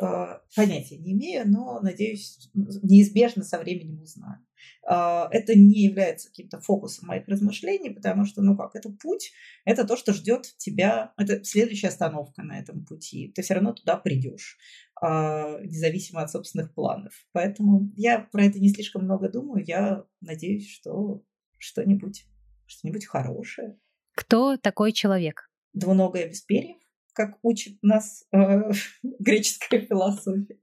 [0.01, 4.39] А, понятия не имею, но, надеюсь, неизбежно со временем узнаю.
[4.87, 9.33] А, это не является каким-то фокусом моих размышлений, потому что, ну как, это путь,
[9.65, 13.33] это то, что ждет тебя, это следующая остановка на этом пути.
[13.35, 14.57] Ты все равно туда придешь,
[15.01, 17.13] а, независимо от собственных планов.
[17.33, 19.65] Поэтому я про это не слишком много думаю.
[19.67, 21.25] Я надеюсь, что
[21.59, 22.25] что-нибудь,
[22.67, 23.77] что-нибудь хорошее.
[24.15, 25.51] Кто такой человек?
[25.73, 26.79] Двуногая без перьев
[27.19, 28.71] как учит нас э,
[29.03, 30.61] греческая философия.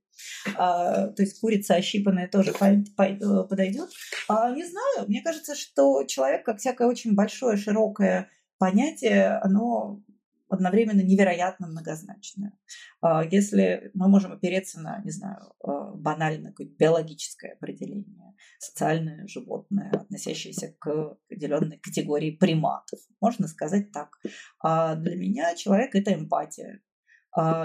[0.56, 3.90] А, то есть курица ощипанная тоже э, подойдет.
[4.30, 10.02] А, не знаю, мне кажется, что человек, как всякое очень большое, широкое понятие, оно
[10.50, 12.54] одновременно невероятно многозначное.
[13.02, 19.92] А, если мы можем опереться на, не знаю, а, банальное какое-то биологическое определение, социальное животное,
[19.92, 24.18] относящееся к определенной категории приматов, можно сказать так.
[24.60, 26.82] А для меня человек– это эмпатия.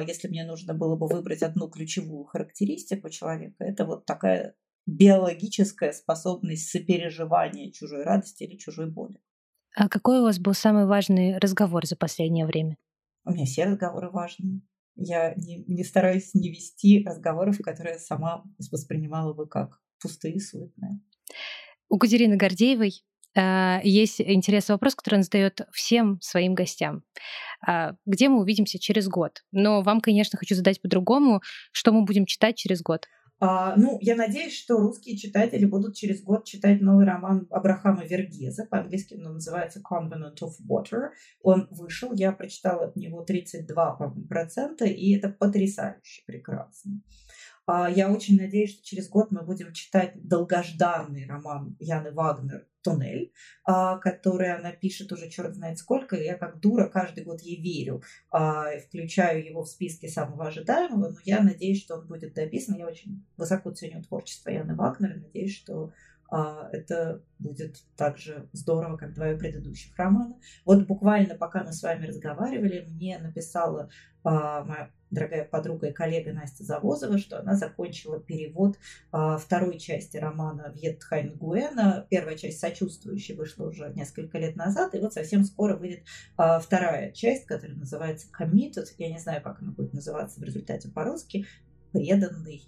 [0.05, 4.57] Если мне нужно было бы выбрать одну ключевую характеристику человека, это вот такая
[4.87, 9.21] биологическая способность сопереживания чужой радости или чужой боли.
[9.75, 12.77] А какой у вас был самый важный разговор за последнее время?
[13.25, 14.63] У меня все разговоры важные.
[14.97, 21.01] Я не, не стараюсь не вести разговоров, которые сама воспринимала бы как пустые и суетные.
[21.89, 23.03] У Катерины Гордеевой
[23.35, 27.03] э, есть интересный вопрос, который он задает всем своим гостям.
[27.67, 29.45] Э, где мы увидимся через год?
[29.53, 31.41] Но вам, конечно, хочу задать по-другому.
[31.73, 33.07] Что мы будем читать через год?
[33.43, 38.67] А, ну, я надеюсь, что русские читатели будут через год читать новый роман Абрахама Вергеза.
[38.67, 41.09] По-английски он называется Covenant of Water.
[41.43, 47.01] Он вышел, я прочитала от него 32%, и это потрясающе прекрасно.
[47.73, 53.33] А, я очень надеюсь, что через год мы будем читать долгожданный роман Яны Вагнер «Туннель»,
[53.65, 56.17] а, который она пишет уже черт знает сколько.
[56.17, 58.03] Я как дура каждый год ей верю,
[58.33, 62.77] а, включаю его в списки самого ожидаемого, но я надеюсь, что он будет дописан.
[62.77, 65.93] Я очень высоко ценю творчество Яны Вагнер надеюсь, что
[66.31, 70.37] это будет так же здорово, как два предыдущих романа.
[70.65, 73.91] Вот буквально пока мы с вами разговаривали, мне написала
[74.23, 78.79] моя дорогая подруга и коллега Настя Завозова, что она закончила перевод
[79.13, 82.07] а, второй части романа Вьетхайн Гуэна.
[82.11, 86.05] Первая часть «Сочувствующая» вышла уже несколько лет назад, и вот совсем скоро выйдет
[86.37, 88.87] а, вторая часть, которая называется «Committed».
[88.99, 91.47] Я не знаю, как она будет называться в результате по-русски.
[91.93, 92.63] «Преданный».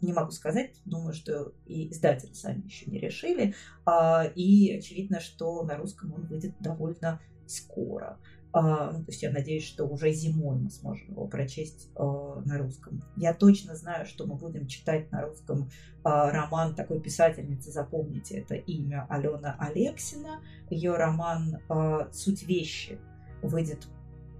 [0.00, 3.54] Не могу сказать, думаю, что и издатели сами еще не решили.
[3.84, 8.18] А, и очевидно, что на русском он выйдет довольно скоро.
[8.52, 12.58] А, ну, то есть я надеюсь, что уже зимой мы сможем его прочесть а, на
[12.58, 13.02] русском.
[13.16, 15.68] Я точно знаю, что мы будем читать на русском
[16.04, 20.40] роман такой писательницы, запомните это имя, Алена Алексина.
[20.70, 21.58] Ее роман
[22.12, 22.98] «Суть вещи»
[23.42, 23.88] выйдет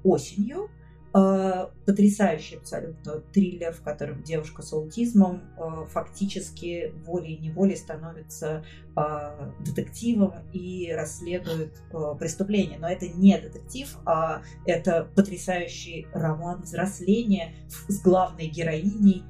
[0.04, 0.70] осенью.
[1.14, 8.62] Э, потрясающий абсолютно триллер, в котором девушка с аутизмом э, фактически волей-неволей становится
[8.94, 11.72] э, детективом и расследует
[12.18, 12.78] преступление.
[12.78, 17.54] Но это не детектив, а это потрясающий роман взросления
[17.88, 19.24] с главной героиней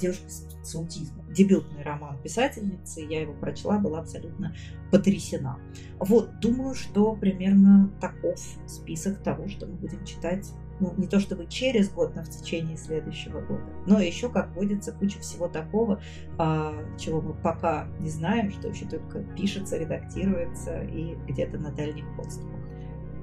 [0.00, 0.30] девушкой
[0.64, 1.32] с аутизмом.
[1.32, 4.52] Дебютный роман писательницы, я его прочла, была абсолютно
[4.90, 5.60] потрясена.
[6.00, 11.46] Вот, думаю, что примерно таков список того, что мы будем читать ну, не то чтобы
[11.46, 13.64] через год, но в течение следующего года.
[13.86, 16.00] Но еще, как водится, куча всего такого,
[16.38, 22.04] а, чего мы пока не знаем, что еще только пишется, редактируется и где-то на дальних
[22.16, 22.60] подступах.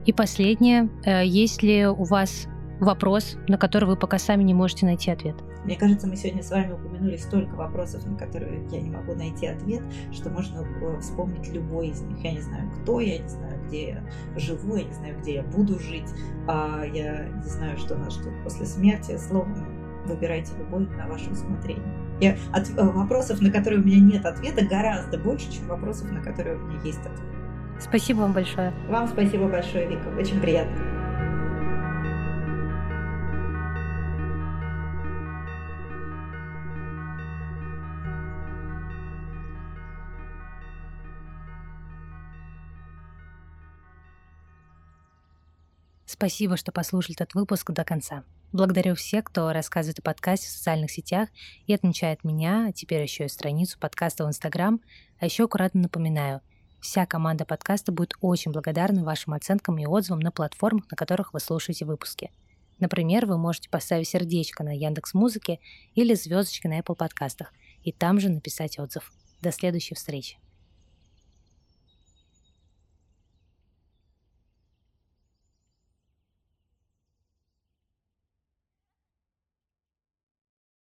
[0.05, 2.47] И последнее, э, есть ли у вас
[2.79, 5.35] вопрос, на который вы пока сами не можете найти ответ?
[5.67, 9.47] Мне кажется, мы сегодня с вами упомянули столько вопросов, на которые я не могу найти
[9.47, 12.23] ответ, что можно э, вспомнить любой из них.
[12.23, 14.03] Я не знаю, кто я, не знаю, где я
[14.37, 16.07] живу, я не знаю, где я буду жить,
[16.47, 19.17] а я не знаю, что нас ждет после смерти.
[19.17, 19.55] Словом,
[20.05, 21.83] выбирайте любой на ваше усмотрение.
[22.21, 26.21] Я от, э, вопросов, на которые у меня нет ответа, гораздо больше, чем вопросов, на
[26.21, 27.19] которые у меня есть ответ.
[27.77, 28.71] Спасибо вам большое.
[28.87, 30.07] Вам спасибо большое, Вика.
[30.17, 30.96] Очень приятно.
[46.17, 48.23] Спасибо, что послушали этот выпуск до конца.
[48.51, 51.29] Благодарю всех, кто рассказывает о подкасте в социальных сетях
[51.67, 54.81] и отмечает меня, а теперь еще и страницу подкаста в Инстаграм.
[55.19, 56.41] А еще аккуратно напоминаю,
[56.79, 61.39] вся команда подкаста будет очень благодарна вашим оценкам и отзывам на платформах, на которых вы
[61.39, 62.31] слушаете выпуски.
[62.79, 65.59] Например, вы можете поставить сердечко на Яндекс Музыке
[65.93, 67.53] или звездочки на Apple подкастах
[67.83, 69.11] и там же написать отзыв.
[69.43, 70.39] До следующей встречи.